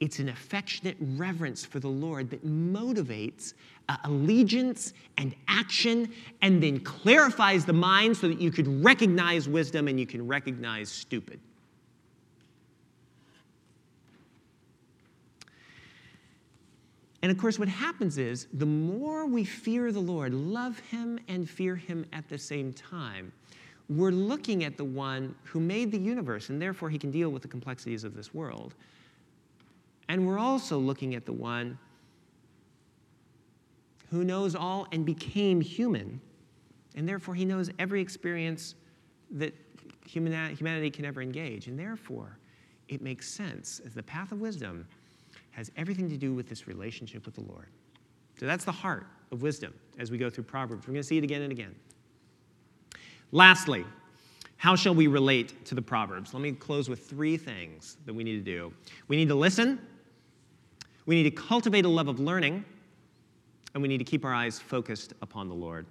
It's 0.00 0.20
an 0.20 0.28
affectionate 0.28 0.96
reverence 1.00 1.64
for 1.64 1.80
the 1.80 1.88
Lord 1.88 2.30
that 2.30 2.46
motivates 2.46 3.54
uh, 3.88 3.96
allegiance 4.04 4.92
and 5.16 5.34
action 5.48 6.12
and 6.40 6.62
then 6.62 6.80
clarifies 6.80 7.64
the 7.64 7.72
mind 7.72 8.16
so 8.16 8.28
that 8.28 8.40
you 8.40 8.52
could 8.52 8.84
recognize 8.84 9.48
wisdom 9.48 9.88
and 9.88 9.98
you 9.98 10.06
can 10.06 10.26
recognize 10.26 10.88
stupid. 10.88 11.40
And 17.22 17.32
of 17.32 17.38
course, 17.38 17.58
what 17.58 17.68
happens 17.68 18.18
is 18.18 18.46
the 18.52 18.66
more 18.66 19.26
we 19.26 19.44
fear 19.44 19.90
the 19.90 20.00
Lord, 20.00 20.32
love 20.32 20.78
Him 20.78 21.18
and 21.26 21.50
fear 21.50 21.74
Him 21.74 22.06
at 22.12 22.28
the 22.28 22.38
same 22.38 22.72
time, 22.72 23.32
we're 23.88 24.10
looking 24.10 24.64
at 24.64 24.76
the 24.76 24.84
one 24.84 25.34
who 25.44 25.60
made 25.60 25.90
the 25.90 25.98
universe, 25.98 26.50
and 26.50 26.60
therefore 26.60 26.90
he 26.90 26.98
can 26.98 27.10
deal 27.10 27.30
with 27.30 27.42
the 27.42 27.48
complexities 27.48 28.04
of 28.04 28.14
this 28.14 28.34
world. 28.34 28.74
And 30.08 30.26
we're 30.26 30.38
also 30.38 30.78
looking 30.78 31.14
at 31.14 31.24
the 31.24 31.32
one 31.32 31.78
who 34.10 34.24
knows 34.24 34.54
all 34.54 34.86
and 34.92 35.04
became 35.04 35.60
human, 35.60 36.20
and 36.96 37.08
therefore 37.08 37.34
he 37.34 37.44
knows 37.44 37.70
every 37.78 38.00
experience 38.00 38.74
that 39.30 39.54
humanity 40.06 40.90
can 40.90 41.04
ever 41.04 41.20
engage. 41.20 41.66
And 41.66 41.78
therefore, 41.78 42.38
it 42.88 43.02
makes 43.02 43.28
sense 43.28 43.80
as 43.84 43.94
the 43.94 44.02
path 44.02 44.32
of 44.32 44.40
wisdom 44.40 44.86
has 45.50 45.70
everything 45.76 46.08
to 46.08 46.16
do 46.16 46.32
with 46.32 46.48
this 46.48 46.66
relationship 46.66 47.26
with 47.26 47.34
the 47.34 47.42
Lord. 47.42 47.68
So 48.38 48.46
that's 48.46 48.64
the 48.64 48.72
heart 48.72 49.06
of 49.32 49.42
wisdom 49.42 49.74
as 49.98 50.10
we 50.10 50.18
go 50.18 50.30
through 50.30 50.44
Proverbs. 50.44 50.86
We're 50.86 50.92
going 50.92 51.02
to 51.02 51.08
see 51.08 51.18
it 51.18 51.24
again 51.24 51.42
and 51.42 51.52
again. 51.52 51.74
Lastly, 53.32 53.84
how 54.56 54.74
shall 54.74 54.94
we 54.94 55.06
relate 55.06 55.64
to 55.66 55.74
the 55.74 55.82
Proverbs? 55.82 56.34
Let 56.34 56.42
me 56.42 56.52
close 56.52 56.88
with 56.88 57.06
three 57.06 57.36
things 57.36 57.96
that 58.06 58.14
we 58.14 58.24
need 58.24 58.44
to 58.44 58.52
do. 58.52 58.72
We 59.06 59.16
need 59.16 59.28
to 59.28 59.34
listen, 59.34 59.80
we 61.06 61.14
need 61.14 61.24
to 61.24 61.42
cultivate 61.42 61.84
a 61.84 61.88
love 61.88 62.08
of 62.08 62.20
learning, 62.20 62.64
and 63.74 63.82
we 63.82 63.88
need 63.88 63.98
to 63.98 64.04
keep 64.04 64.24
our 64.24 64.34
eyes 64.34 64.58
focused 64.58 65.14
upon 65.22 65.48
the 65.48 65.54
Lord. 65.54 65.86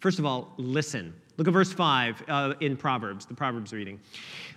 First 0.00 0.18
of 0.18 0.26
all, 0.26 0.52
listen. 0.56 1.14
Look 1.36 1.46
at 1.46 1.52
verse 1.52 1.72
5 1.72 2.24
uh, 2.28 2.54
in 2.60 2.76
Proverbs, 2.76 3.26
the 3.26 3.34
Proverbs 3.34 3.72
reading. 3.72 4.00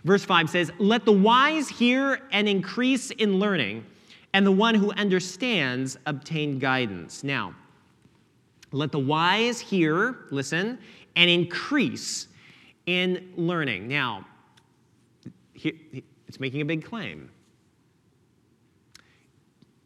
Verse 0.04 0.24
5 0.26 0.50
says, 0.50 0.72
Let 0.80 1.06
the 1.06 1.12
wise 1.12 1.70
hear 1.70 2.22
and 2.32 2.48
increase 2.50 3.12
in 3.12 3.40
learning, 3.40 3.86
and 4.34 4.46
the 4.46 4.52
one 4.52 4.74
who 4.76 4.92
understands 4.94 5.98
obtain 6.06 6.60
guidance. 6.60 7.24
Now, 7.24 7.54
let 8.72 8.92
the 8.92 9.00
wise 9.00 9.60
hear, 9.60 10.26
listen, 10.32 10.80
and 11.16 11.30
increase 11.30 12.28
in 12.86 13.32
learning. 13.36 13.88
Now, 13.88 14.26
it's 15.56 16.40
making 16.40 16.62
a 16.62 16.66
big 16.66 16.84
claim. 16.84 17.30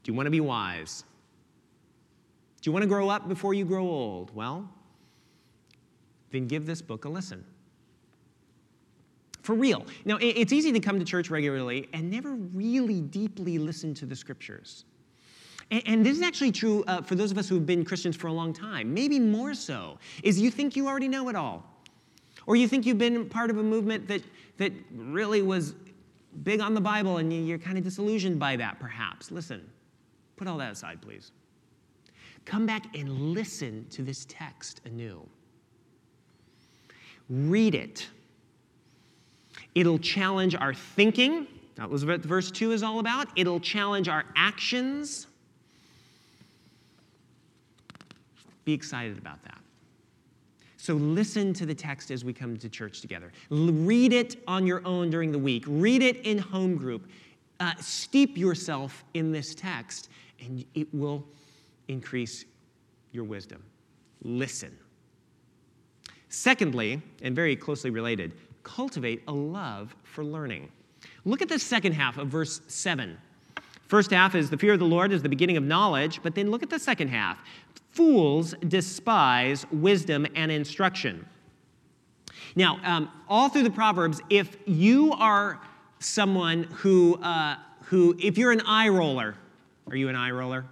Do 0.04 0.12
you 0.12 0.14
want 0.14 0.28
to 0.28 0.32
be 0.32 0.40
wise? 0.40 1.04
Do 2.62 2.70
you 2.70 2.72
want 2.72 2.84
to 2.84 2.88
grow 2.88 3.10
up 3.10 3.28
before 3.28 3.54
you 3.54 3.66
grow 3.66 3.88
old? 3.88 4.34
Well, 4.34 4.70
then 6.32 6.48
give 6.48 6.66
this 6.66 6.82
book 6.82 7.06
a 7.06 7.10
listen. 7.10 7.46
For 9.44 9.54
real. 9.54 9.86
Now, 10.04 10.18
it's 10.20 10.52
easy 10.52 10.72
to 10.74 10.80
come 10.80 11.00
to 11.00 11.06
church 11.06 11.30
regularly 11.30 11.88
and 11.94 12.10
never 12.10 12.36
really 12.36 13.00
deeply 13.00 13.58
listen 13.58 13.94
to 13.94 14.06
the 14.06 14.16
scriptures. 14.16 14.86
And, 15.72 15.84
and 15.86 16.06
this 16.06 16.18
is 16.18 16.24
actually 16.24 16.52
true 16.52 16.84
uh, 16.88 17.02
for 17.02 17.16
those 17.16 17.32
of 17.32 17.38
us 17.38 17.50
who 17.50 17.56
have 17.56 17.66
been 17.66 17.84
Christians 17.86 18.16
for 18.16 18.28
a 18.28 18.34
long 18.34 18.54
time, 18.54 18.94
maybe 18.94 19.20
more 19.20 19.54
so, 19.54 19.98
is 20.24 20.40
you 20.40 20.52
think 20.52 20.76
you 20.76 20.88
already 20.88 21.08
know 21.08 21.30
it 21.30 21.36
all. 21.36 21.64
Or 22.46 22.56
you 22.56 22.68
think 22.68 22.86
you've 22.86 22.98
been 22.98 23.28
part 23.28 23.50
of 23.50 23.58
a 23.58 23.64
movement 23.64 24.08
that, 24.08 24.22
that 24.58 24.72
really 24.96 25.42
was 25.42 25.76
big 26.44 26.62
on 26.62 26.74
the 26.74 26.82
Bible 26.82 27.18
and 27.18 27.48
you're 27.48 27.58
kind 27.58 27.78
of 27.78 27.84
disillusioned 27.84 28.40
by 28.40 28.56
that, 28.56 28.80
perhaps. 28.80 29.32
Listen, 29.32 29.70
put 30.38 30.48
all 30.48 30.58
that 30.58 30.72
aside, 30.72 31.02
please. 31.02 31.32
Come 32.46 32.66
back 32.66 32.96
and 32.96 33.34
listen 33.34 33.86
to 33.90 34.02
this 34.02 34.26
text 34.30 34.80
anew. 34.86 35.28
Read 37.30 37.76
it. 37.76 38.08
It'll 39.76 40.00
challenge 40.00 40.56
our 40.56 40.74
thinking. 40.74 41.48
That 41.76 41.90
was 41.90 42.06
what 42.06 42.22
verse 42.22 42.50
2 42.50 42.72
is 42.72 42.84
all 42.84 43.00
about. 43.00 43.28
It'll 43.36 43.60
challenge 43.60 44.08
our 44.08 44.24
actions. 44.38 45.28
Be 48.68 48.74
excited 48.74 49.18
about 49.18 49.42
that. 49.44 49.58
So 50.76 50.96
listen 50.96 51.54
to 51.54 51.66
the 51.66 51.74
text 51.74 52.12
as 52.12 52.26
we 52.26 52.34
come 52.34 52.58
to 52.58 52.68
church 52.68 53.00
together. 53.00 53.32
L- 53.50 53.72
read 53.72 54.12
it 54.12 54.44
on 54.46 54.68
your 54.68 54.86
own 54.86 55.10
during 55.10 55.32
the 55.32 55.40
week. 55.40 55.64
Read 55.66 56.04
it 56.04 56.18
in 56.26 56.38
home 56.38 56.76
group. 56.76 57.10
Uh, 57.62 57.72
steep 57.80 58.38
yourself 58.38 59.06
in 59.14 59.32
this 59.32 59.56
text, 59.56 60.10
and 60.42 60.66
it 60.76 60.94
will 60.94 61.26
increase 61.88 62.44
your 63.14 63.24
wisdom. 63.24 63.64
Listen. 64.22 64.78
Secondly, 66.28 67.02
and 67.22 67.34
very 67.34 67.56
closely 67.56 67.90
related, 67.90 68.34
cultivate 68.64 69.24
a 69.30 69.32
love 69.32 69.96
for 70.04 70.26
learning. 70.26 70.70
Look 71.24 71.42
at 71.42 71.48
the 71.48 71.58
second 71.58 71.94
half 71.94 72.18
of 72.18 72.28
verse 72.28 72.60
7. 72.68 73.18
First 73.88 74.12
half 74.12 74.36
is 74.36 74.50
the 74.50 74.58
fear 74.58 74.74
of 74.74 74.80
the 74.80 74.86
Lord 74.86 75.14
is 75.14 75.22
the 75.22 75.30
beginning 75.30 75.56
of 75.56 75.64
knowledge, 75.64 76.20
but 76.22 76.36
then 76.36 76.52
look 76.52 76.62
at 76.62 76.70
the 76.70 76.80
second 76.80 77.08
half. 77.08 77.40
Fools 77.98 78.54
despise 78.68 79.66
wisdom 79.72 80.28
and 80.36 80.52
instruction. 80.52 81.26
Now, 82.56 82.80
um, 82.84 83.10
all 83.28 83.50
through 83.50 83.64
the 83.64 83.72
Proverbs, 83.72 84.22
if 84.30 84.56
you 84.68 85.14
are 85.14 85.60
someone 85.98 86.66
who, 86.66 87.16
uh, 87.16 87.56
who, 87.86 88.16
if 88.22 88.38
you're 88.38 88.52
an 88.52 88.62
eye 88.62 88.90
roller, 88.90 89.34
are 89.90 89.96
you 89.96 90.10
an 90.10 90.16
eye 90.16 90.30
roller? 90.30 90.64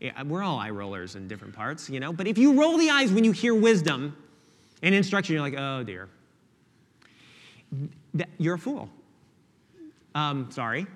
Yeah, 0.00 0.22
we're 0.22 0.42
all 0.42 0.58
eye 0.58 0.70
rollers 0.70 1.14
in 1.14 1.28
different 1.28 1.54
parts, 1.54 1.90
you 1.90 2.00
know. 2.00 2.10
But 2.10 2.26
if 2.26 2.38
you 2.38 2.58
roll 2.58 2.78
the 2.78 2.88
eyes 2.88 3.12
when 3.12 3.24
you 3.24 3.32
hear 3.32 3.54
wisdom 3.54 4.16
and 4.82 4.94
instruction, 4.94 5.34
you're 5.34 5.42
like, 5.42 5.58
oh 5.58 5.82
dear. 5.82 6.08
You're 8.38 8.54
a 8.54 8.58
fool. 8.58 8.88
Um, 10.14 10.50
sorry. 10.50 10.86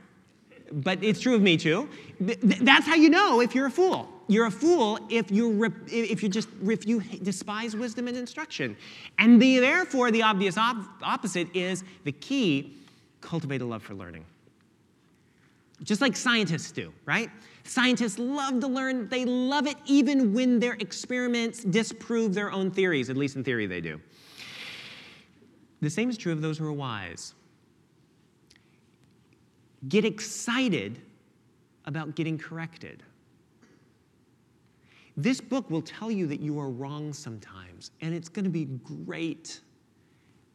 But 0.72 1.04
it's 1.04 1.20
true 1.20 1.34
of 1.34 1.42
me 1.42 1.58
too. 1.58 1.90
That's 2.18 2.86
how 2.86 2.94
you 2.94 3.10
know 3.10 3.42
if 3.42 3.54
you're 3.54 3.66
a 3.66 3.70
fool. 3.70 4.08
You're 4.32 4.46
a 4.46 4.50
fool 4.50 4.98
if 5.10 5.30
you 5.30 5.62
if 5.88 6.22
you 6.22 6.28
just 6.30 6.48
if 6.64 6.86
you 6.86 7.00
despise 7.22 7.76
wisdom 7.76 8.08
and 8.08 8.16
instruction, 8.16 8.74
and 9.18 9.40
the, 9.40 9.58
therefore 9.58 10.10
the 10.10 10.22
obvious 10.22 10.56
op- 10.56 10.86
opposite 11.02 11.54
is 11.54 11.84
the 12.04 12.12
key: 12.12 12.78
cultivate 13.20 13.60
a 13.60 13.66
love 13.66 13.82
for 13.82 13.92
learning. 13.92 14.24
Just 15.82 16.00
like 16.00 16.16
scientists 16.16 16.72
do, 16.72 16.94
right? 17.04 17.28
Scientists 17.64 18.18
love 18.18 18.58
to 18.60 18.68
learn. 18.68 19.06
They 19.10 19.26
love 19.26 19.66
it 19.66 19.76
even 19.84 20.32
when 20.32 20.58
their 20.58 20.74
experiments 20.74 21.62
disprove 21.62 22.32
their 22.32 22.50
own 22.50 22.70
theories, 22.70 23.10
at 23.10 23.18
least 23.18 23.36
in 23.36 23.44
theory 23.44 23.66
they 23.66 23.82
do. 23.82 24.00
The 25.82 25.90
same 25.90 26.08
is 26.08 26.16
true 26.16 26.32
of 26.32 26.40
those 26.40 26.56
who 26.56 26.66
are 26.66 26.72
wise. 26.72 27.34
Get 29.90 30.06
excited 30.06 31.02
about 31.84 32.14
getting 32.14 32.38
corrected. 32.38 33.02
This 35.16 35.40
book 35.40 35.68
will 35.70 35.82
tell 35.82 36.10
you 36.10 36.26
that 36.28 36.40
you 36.40 36.58
are 36.58 36.70
wrong 36.70 37.12
sometimes, 37.12 37.90
and 38.00 38.14
it's 38.14 38.28
going 38.28 38.44
to 38.44 38.50
be 38.50 38.64
great. 38.64 39.60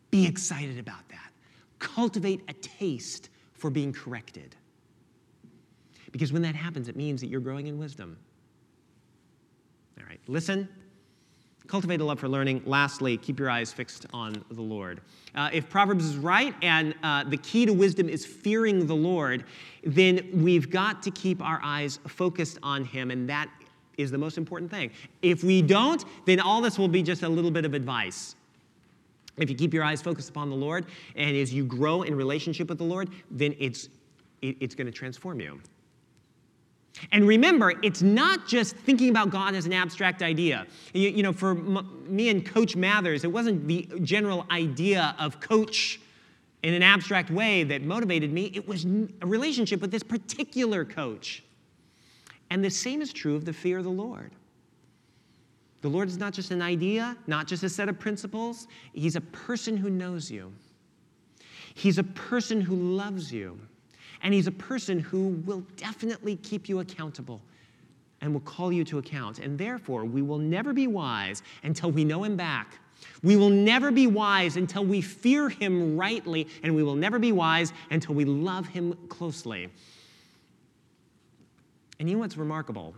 Be 0.09 0.25
excited 0.25 0.79
about 0.79 1.07
that. 1.09 1.31
Cultivate 1.79 2.41
a 2.47 2.53
taste 2.53 3.29
for 3.53 3.69
being 3.69 3.93
corrected. 3.93 4.55
Because 6.11 6.33
when 6.33 6.41
that 6.41 6.55
happens, 6.55 6.87
it 6.87 6.95
means 6.95 7.21
that 7.21 7.27
you're 7.27 7.41
growing 7.41 7.67
in 7.67 7.77
wisdom. 7.77 8.17
All 9.99 10.05
right, 10.07 10.19
listen, 10.27 10.67
cultivate 11.67 12.01
a 12.01 12.03
love 12.03 12.19
for 12.19 12.29
learning. 12.29 12.63
Lastly, 12.65 13.17
keep 13.17 13.39
your 13.39 13.49
eyes 13.49 13.73
fixed 13.73 14.05
on 14.13 14.43
the 14.49 14.61
Lord. 14.61 15.01
Uh, 15.35 15.49
if 15.51 15.69
Proverbs 15.69 16.05
is 16.05 16.17
right 16.17 16.55
and 16.61 16.95
uh, 17.03 17.25
the 17.25 17.37
key 17.37 17.65
to 17.65 17.73
wisdom 17.73 18.09
is 18.09 18.25
fearing 18.25 18.87
the 18.87 18.95
Lord, 18.95 19.43
then 19.83 20.29
we've 20.33 20.69
got 20.69 21.03
to 21.03 21.11
keep 21.11 21.43
our 21.43 21.59
eyes 21.63 21.99
focused 22.07 22.57
on 22.63 22.85
Him, 22.85 23.11
and 23.11 23.29
that 23.29 23.49
is 23.97 24.11
the 24.11 24.17
most 24.17 24.37
important 24.37 24.71
thing. 24.71 24.91
If 25.21 25.43
we 25.43 25.61
don't, 25.61 26.03
then 26.25 26.39
all 26.39 26.61
this 26.61 26.77
will 26.77 26.87
be 26.87 27.03
just 27.03 27.23
a 27.23 27.29
little 27.29 27.51
bit 27.51 27.65
of 27.65 27.73
advice. 27.73 28.35
If 29.37 29.49
you 29.49 29.55
keep 29.55 29.73
your 29.73 29.83
eyes 29.83 30.01
focused 30.01 30.29
upon 30.29 30.49
the 30.49 30.55
Lord, 30.55 30.85
and 31.15 31.35
as 31.35 31.53
you 31.53 31.63
grow 31.63 32.03
in 32.03 32.15
relationship 32.15 32.69
with 32.69 32.77
the 32.77 32.83
Lord, 32.83 33.09
then 33.29 33.55
it's, 33.59 33.89
it, 34.41 34.57
it's 34.59 34.75
going 34.75 34.87
to 34.87 34.93
transform 34.93 35.39
you. 35.39 35.59
And 37.11 37.27
remember, 37.27 37.73
it's 37.83 38.01
not 38.01 38.47
just 38.47 38.75
thinking 38.75 39.09
about 39.09 39.29
God 39.29 39.53
as 39.53 39.67
an 39.67 39.73
abstract 39.73 40.23
idea. 40.23 40.65
You, 40.93 41.09
you 41.09 41.23
know, 41.23 41.33
for 41.33 41.51
m- 41.51 42.03
me 42.07 42.29
and 42.29 42.43
Coach 42.43 42.75
Mathers, 42.75 43.23
it 43.23 43.31
wasn't 43.31 43.67
the 43.67 43.87
general 44.01 44.47
idea 44.49 45.15
of 45.19 45.39
coach 45.39 45.99
in 46.63 46.73
an 46.73 46.81
abstract 46.81 47.29
way 47.29 47.63
that 47.65 47.83
motivated 47.83 48.33
me, 48.33 48.51
it 48.53 48.67
was 48.67 48.85
a 48.85 49.27
relationship 49.27 49.79
with 49.79 49.91
this 49.91 50.01
particular 50.01 50.83
coach. 50.83 51.43
And 52.49 52.63
the 52.63 52.69
same 52.69 53.01
is 53.01 53.11
true 53.11 53.35
of 53.35 53.45
the 53.45 53.53
fear 53.53 53.77
of 53.77 53.83
the 53.83 53.89
Lord. 53.89 54.31
The 55.81 55.89
Lord 55.89 56.07
is 56.07 56.17
not 56.17 56.33
just 56.33 56.51
an 56.51 56.61
idea, 56.61 57.15
not 57.27 57.47
just 57.47 57.63
a 57.63 57.69
set 57.69 57.87
of 57.87 57.99
principles, 57.99 58.67
He's 58.93 59.15
a 59.15 59.21
person 59.21 59.77
who 59.77 59.89
knows 59.89 60.31
you. 60.31 60.51
He's 61.75 61.99
a 61.99 62.03
person 62.03 62.59
who 62.59 62.75
loves 62.75 63.31
you. 63.31 63.59
And 64.23 64.33
he's 64.33 64.47
a 64.47 64.51
person 64.51 64.99
who 64.99 65.41
will 65.45 65.63
definitely 65.75 66.37
keep 66.37 66.67
you 66.67 66.79
accountable 66.79 67.41
and 68.21 68.33
will 68.33 68.41
call 68.41 68.71
you 68.71 68.83
to 68.85 68.97
account. 68.97 69.39
And 69.39 69.57
therefore, 69.57 70.05
we 70.05 70.23
will 70.23 70.39
never 70.39 70.73
be 70.73 70.87
wise 70.87 71.43
until 71.63 71.91
we 71.91 72.03
know 72.03 72.23
him 72.23 72.35
back. 72.35 72.79
We 73.21 73.35
will 73.35 73.51
never 73.51 73.91
be 73.91 74.07
wise 74.07 74.57
until 74.57 74.83
we 74.83 75.01
fear 75.01 75.49
him 75.49 75.95
rightly, 75.97 76.47
and 76.63 76.75
we 76.75 76.81
will 76.81 76.95
never 76.95 77.19
be 77.19 77.31
wise 77.31 77.73
until 77.91 78.15
we 78.15 78.25
love 78.25 78.67
him 78.67 78.97
closely. 79.07 79.69
And 81.99 82.09
you 82.09 82.15
know 82.15 82.21
what's 82.21 82.37
remarkable? 82.37 82.93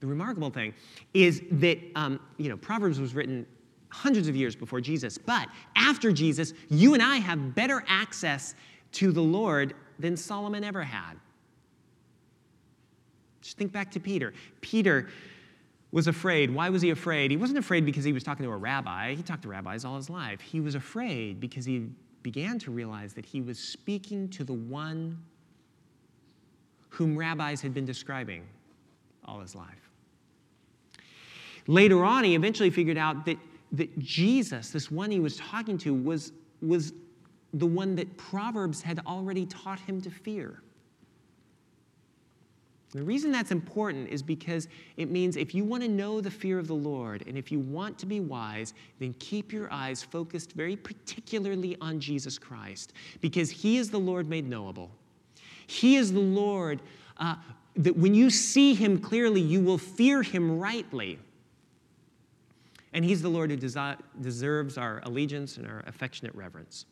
The 0.00 0.06
remarkable 0.06 0.50
thing 0.50 0.74
is 1.12 1.42
that 1.52 1.78
um, 1.94 2.20
you 2.38 2.48
know 2.48 2.56
Proverbs 2.56 2.98
was 2.98 3.14
written 3.14 3.46
hundreds 3.90 4.28
of 4.28 4.36
years 4.36 4.54
before 4.54 4.80
Jesus, 4.80 5.18
but 5.18 5.48
after 5.76 6.12
Jesus, 6.12 6.54
you 6.68 6.94
and 6.94 7.02
I 7.02 7.16
have 7.16 7.54
better 7.54 7.84
access 7.86 8.54
to 8.92 9.12
the 9.12 9.20
Lord 9.20 9.74
than 9.98 10.16
Solomon 10.16 10.64
ever 10.64 10.82
had. 10.82 11.14
Just 13.42 13.58
think 13.58 13.72
back 13.72 13.90
to 13.92 14.00
Peter. 14.00 14.32
Peter 14.60 15.08
was 15.92 16.06
afraid. 16.06 16.54
Why 16.54 16.68
was 16.68 16.82
he 16.82 16.90
afraid? 16.90 17.30
He 17.30 17.36
wasn't 17.36 17.58
afraid 17.58 17.84
because 17.84 18.04
he 18.04 18.12
was 18.12 18.22
talking 18.22 18.44
to 18.44 18.52
a 18.52 18.56
rabbi. 18.56 19.14
He 19.14 19.22
talked 19.22 19.42
to 19.42 19.48
rabbis 19.48 19.84
all 19.84 19.96
his 19.96 20.08
life. 20.08 20.40
He 20.40 20.60
was 20.60 20.74
afraid 20.74 21.40
because 21.40 21.64
he 21.64 21.88
began 22.22 22.58
to 22.60 22.70
realize 22.70 23.14
that 23.14 23.24
he 23.24 23.40
was 23.40 23.58
speaking 23.58 24.28
to 24.28 24.44
the 24.44 24.52
one 24.52 25.18
whom 26.90 27.16
rabbis 27.16 27.60
had 27.60 27.72
been 27.72 27.84
describing 27.86 28.44
all 29.24 29.40
his 29.40 29.54
life. 29.54 29.90
Later 31.66 32.04
on, 32.04 32.24
he 32.24 32.34
eventually 32.34 32.70
figured 32.70 32.98
out 32.98 33.24
that, 33.26 33.38
that 33.72 33.98
Jesus, 33.98 34.70
this 34.70 34.90
one 34.90 35.10
he 35.10 35.20
was 35.20 35.36
talking 35.36 35.78
to, 35.78 35.94
was, 35.94 36.32
was 36.60 36.92
the 37.54 37.66
one 37.66 37.94
that 37.96 38.16
Proverbs 38.16 38.82
had 38.82 39.00
already 39.06 39.46
taught 39.46 39.80
him 39.80 40.00
to 40.02 40.10
fear. 40.10 40.62
The 42.92 43.02
reason 43.04 43.30
that's 43.30 43.52
important 43.52 44.08
is 44.08 44.20
because 44.20 44.66
it 44.96 45.10
means 45.10 45.36
if 45.36 45.54
you 45.54 45.64
want 45.64 45.84
to 45.84 45.88
know 45.88 46.20
the 46.20 46.30
fear 46.30 46.58
of 46.58 46.66
the 46.66 46.74
Lord 46.74 47.22
and 47.28 47.38
if 47.38 47.52
you 47.52 47.60
want 47.60 47.96
to 47.98 48.06
be 48.06 48.18
wise, 48.18 48.74
then 48.98 49.14
keep 49.20 49.52
your 49.52 49.72
eyes 49.72 50.02
focused 50.02 50.52
very 50.52 50.74
particularly 50.74 51.76
on 51.80 52.00
Jesus 52.00 52.36
Christ 52.36 52.92
because 53.20 53.48
He 53.48 53.76
is 53.76 53.90
the 53.90 53.98
Lord 53.98 54.28
made 54.28 54.48
knowable. 54.48 54.90
He 55.70 55.94
is 55.94 56.12
the 56.12 56.18
Lord 56.18 56.82
uh, 57.18 57.36
that 57.76 57.96
when 57.96 58.12
you 58.12 58.28
see 58.28 58.74
Him 58.74 58.98
clearly, 58.98 59.40
you 59.40 59.60
will 59.60 59.78
fear 59.78 60.20
Him 60.20 60.58
rightly. 60.58 61.20
And 62.92 63.04
He's 63.04 63.22
the 63.22 63.28
Lord 63.28 63.52
who 63.52 63.56
desi- 63.56 63.96
deserves 64.20 64.76
our 64.76 65.00
allegiance 65.04 65.58
and 65.58 65.68
our 65.68 65.84
affectionate 65.86 66.34
reverence. 66.34 66.86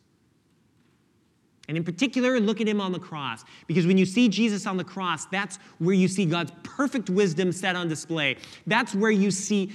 And 1.66 1.76
in 1.76 1.82
particular, 1.82 2.38
look 2.38 2.62
at 2.62 2.68
him 2.68 2.80
on 2.80 2.92
the 2.92 2.98
cross. 2.98 3.44
Because 3.66 3.86
when 3.86 3.98
you 3.98 4.06
see 4.06 4.28
Jesus 4.28 4.64
on 4.64 4.78
the 4.78 4.84
cross, 4.84 5.26
that's 5.26 5.58
where 5.78 5.94
you 5.94 6.08
see 6.08 6.24
God's 6.24 6.52
perfect 6.62 7.10
wisdom 7.10 7.52
set 7.52 7.76
on 7.76 7.88
display. 7.88 8.38
That's 8.66 8.94
where 8.94 9.10
you 9.10 9.30
see 9.30 9.66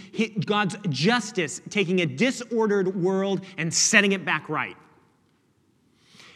God's 0.46 0.76
justice 0.89 1.62
taking 1.70 2.02
a 2.02 2.08
disordered 2.08 2.96
world 2.96 3.46
and 3.60 3.72
setting 3.72 4.13
it 4.13 4.26
back 4.26 4.50
right. 4.50 4.76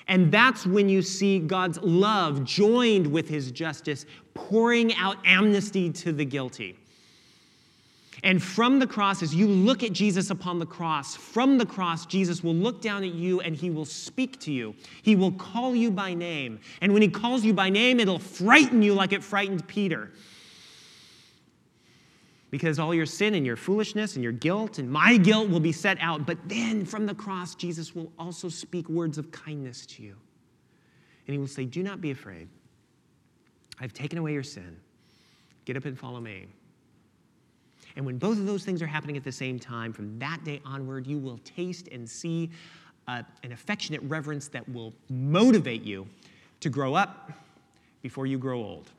And 0.07 0.23
mm-hmm. 0.23 0.31
that's 0.31 0.65
when 0.65 0.89
you 0.89 1.01
see 1.01 1.39
God's 1.39 1.79
love 1.81 2.43
joined 2.43 3.07
with 3.07 3.27
his 3.29 3.51
justice, 3.51 4.05
pouring 4.33 4.93
out 4.95 5.17
amnesty 5.25 5.91
to 5.91 6.11
the 6.11 6.25
guilty. 6.25 6.77
And 8.23 8.41
from 8.41 8.79
the 8.79 8.87
cross, 8.87 9.21
as 9.21 9.35
you 9.35 9.47
look 9.47 9.83
at 9.83 9.93
Jesus 9.93 10.31
upon 10.31 10.57
the 10.57 10.65
cross, 10.65 11.15
from 11.15 11.57
the 11.57 11.65
cross, 11.65 12.05
Jesus 12.05 12.43
will 12.43 12.55
look 12.55 12.81
down 12.81 13.03
at 13.03 13.13
you 13.13 13.41
and 13.41 13.55
he 13.55 13.69
will 13.69 13.85
speak 13.85 14.39
to 14.41 14.51
you. 14.51 14.73
He 15.03 15.15
will 15.15 15.33
call 15.33 15.75
you 15.75 15.91
by 15.91 16.15
name. 16.15 16.59
And 16.81 16.93
when 16.93 17.03
he 17.03 17.09
calls 17.09 17.43
you 17.43 17.53
by 17.53 17.69
name, 17.69 17.99
it'll 17.99 18.17
frighten 18.17 18.81
you 18.81 18.95
like 18.95 19.13
it 19.13 19.23
frightened 19.23 19.67
Peter. 19.67 20.11
Because 22.49 22.79
all 22.79 22.93
your 22.93 23.05
sin 23.05 23.35
and 23.35 23.45
your 23.45 23.57
foolishness 23.57 24.15
and 24.15 24.23
your 24.23 24.31
guilt 24.31 24.79
and 24.79 24.89
my 24.89 25.17
guilt 25.17 25.49
will 25.49 25.59
be 25.59 25.73
set 25.73 25.97
out. 25.99 26.25
But 26.25 26.37
then 26.47 26.85
from 26.85 27.05
the 27.05 27.13
cross, 27.13 27.55
Jesus 27.55 27.93
will 27.93 28.11
also 28.17 28.47
speak 28.47 28.87
words 28.87 29.17
of 29.17 29.31
kindness 29.31 29.85
to 29.87 30.03
you. 30.03 30.15
And 31.27 31.33
he 31.33 31.37
will 31.39 31.47
say, 31.47 31.65
Do 31.65 31.83
not 31.83 31.99
be 31.99 32.11
afraid. 32.11 32.47
I've 33.79 33.93
taken 33.93 34.17
away 34.17 34.33
your 34.33 34.43
sin. 34.43 34.77
Get 35.65 35.75
up 35.75 35.85
and 35.85 35.99
follow 35.99 36.21
me. 36.21 36.47
And 37.97 38.05
when 38.05 38.17
both 38.17 38.37
of 38.37 38.45
those 38.45 38.63
things 38.63 38.81
are 38.81 38.87
happening 38.87 39.17
at 39.17 39.23
the 39.23 39.31
same 39.31 39.59
time, 39.59 39.91
from 39.91 40.17
that 40.19 40.43
day 40.43 40.61
onward, 40.65 41.05
you 41.05 41.17
will 41.17 41.39
taste 41.39 41.89
and 41.91 42.09
see 42.09 42.49
uh, 43.07 43.23
an 43.43 43.51
affectionate 43.51 44.01
reverence 44.03 44.47
that 44.49 44.67
will 44.69 44.93
motivate 45.09 45.83
you 45.83 46.07
to 46.59 46.69
grow 46.69 46.93
up 46.93 47.31
before 48.01 48.25
you 48.25 48.37
grow 48.37 48.59
old. 48.59 48.91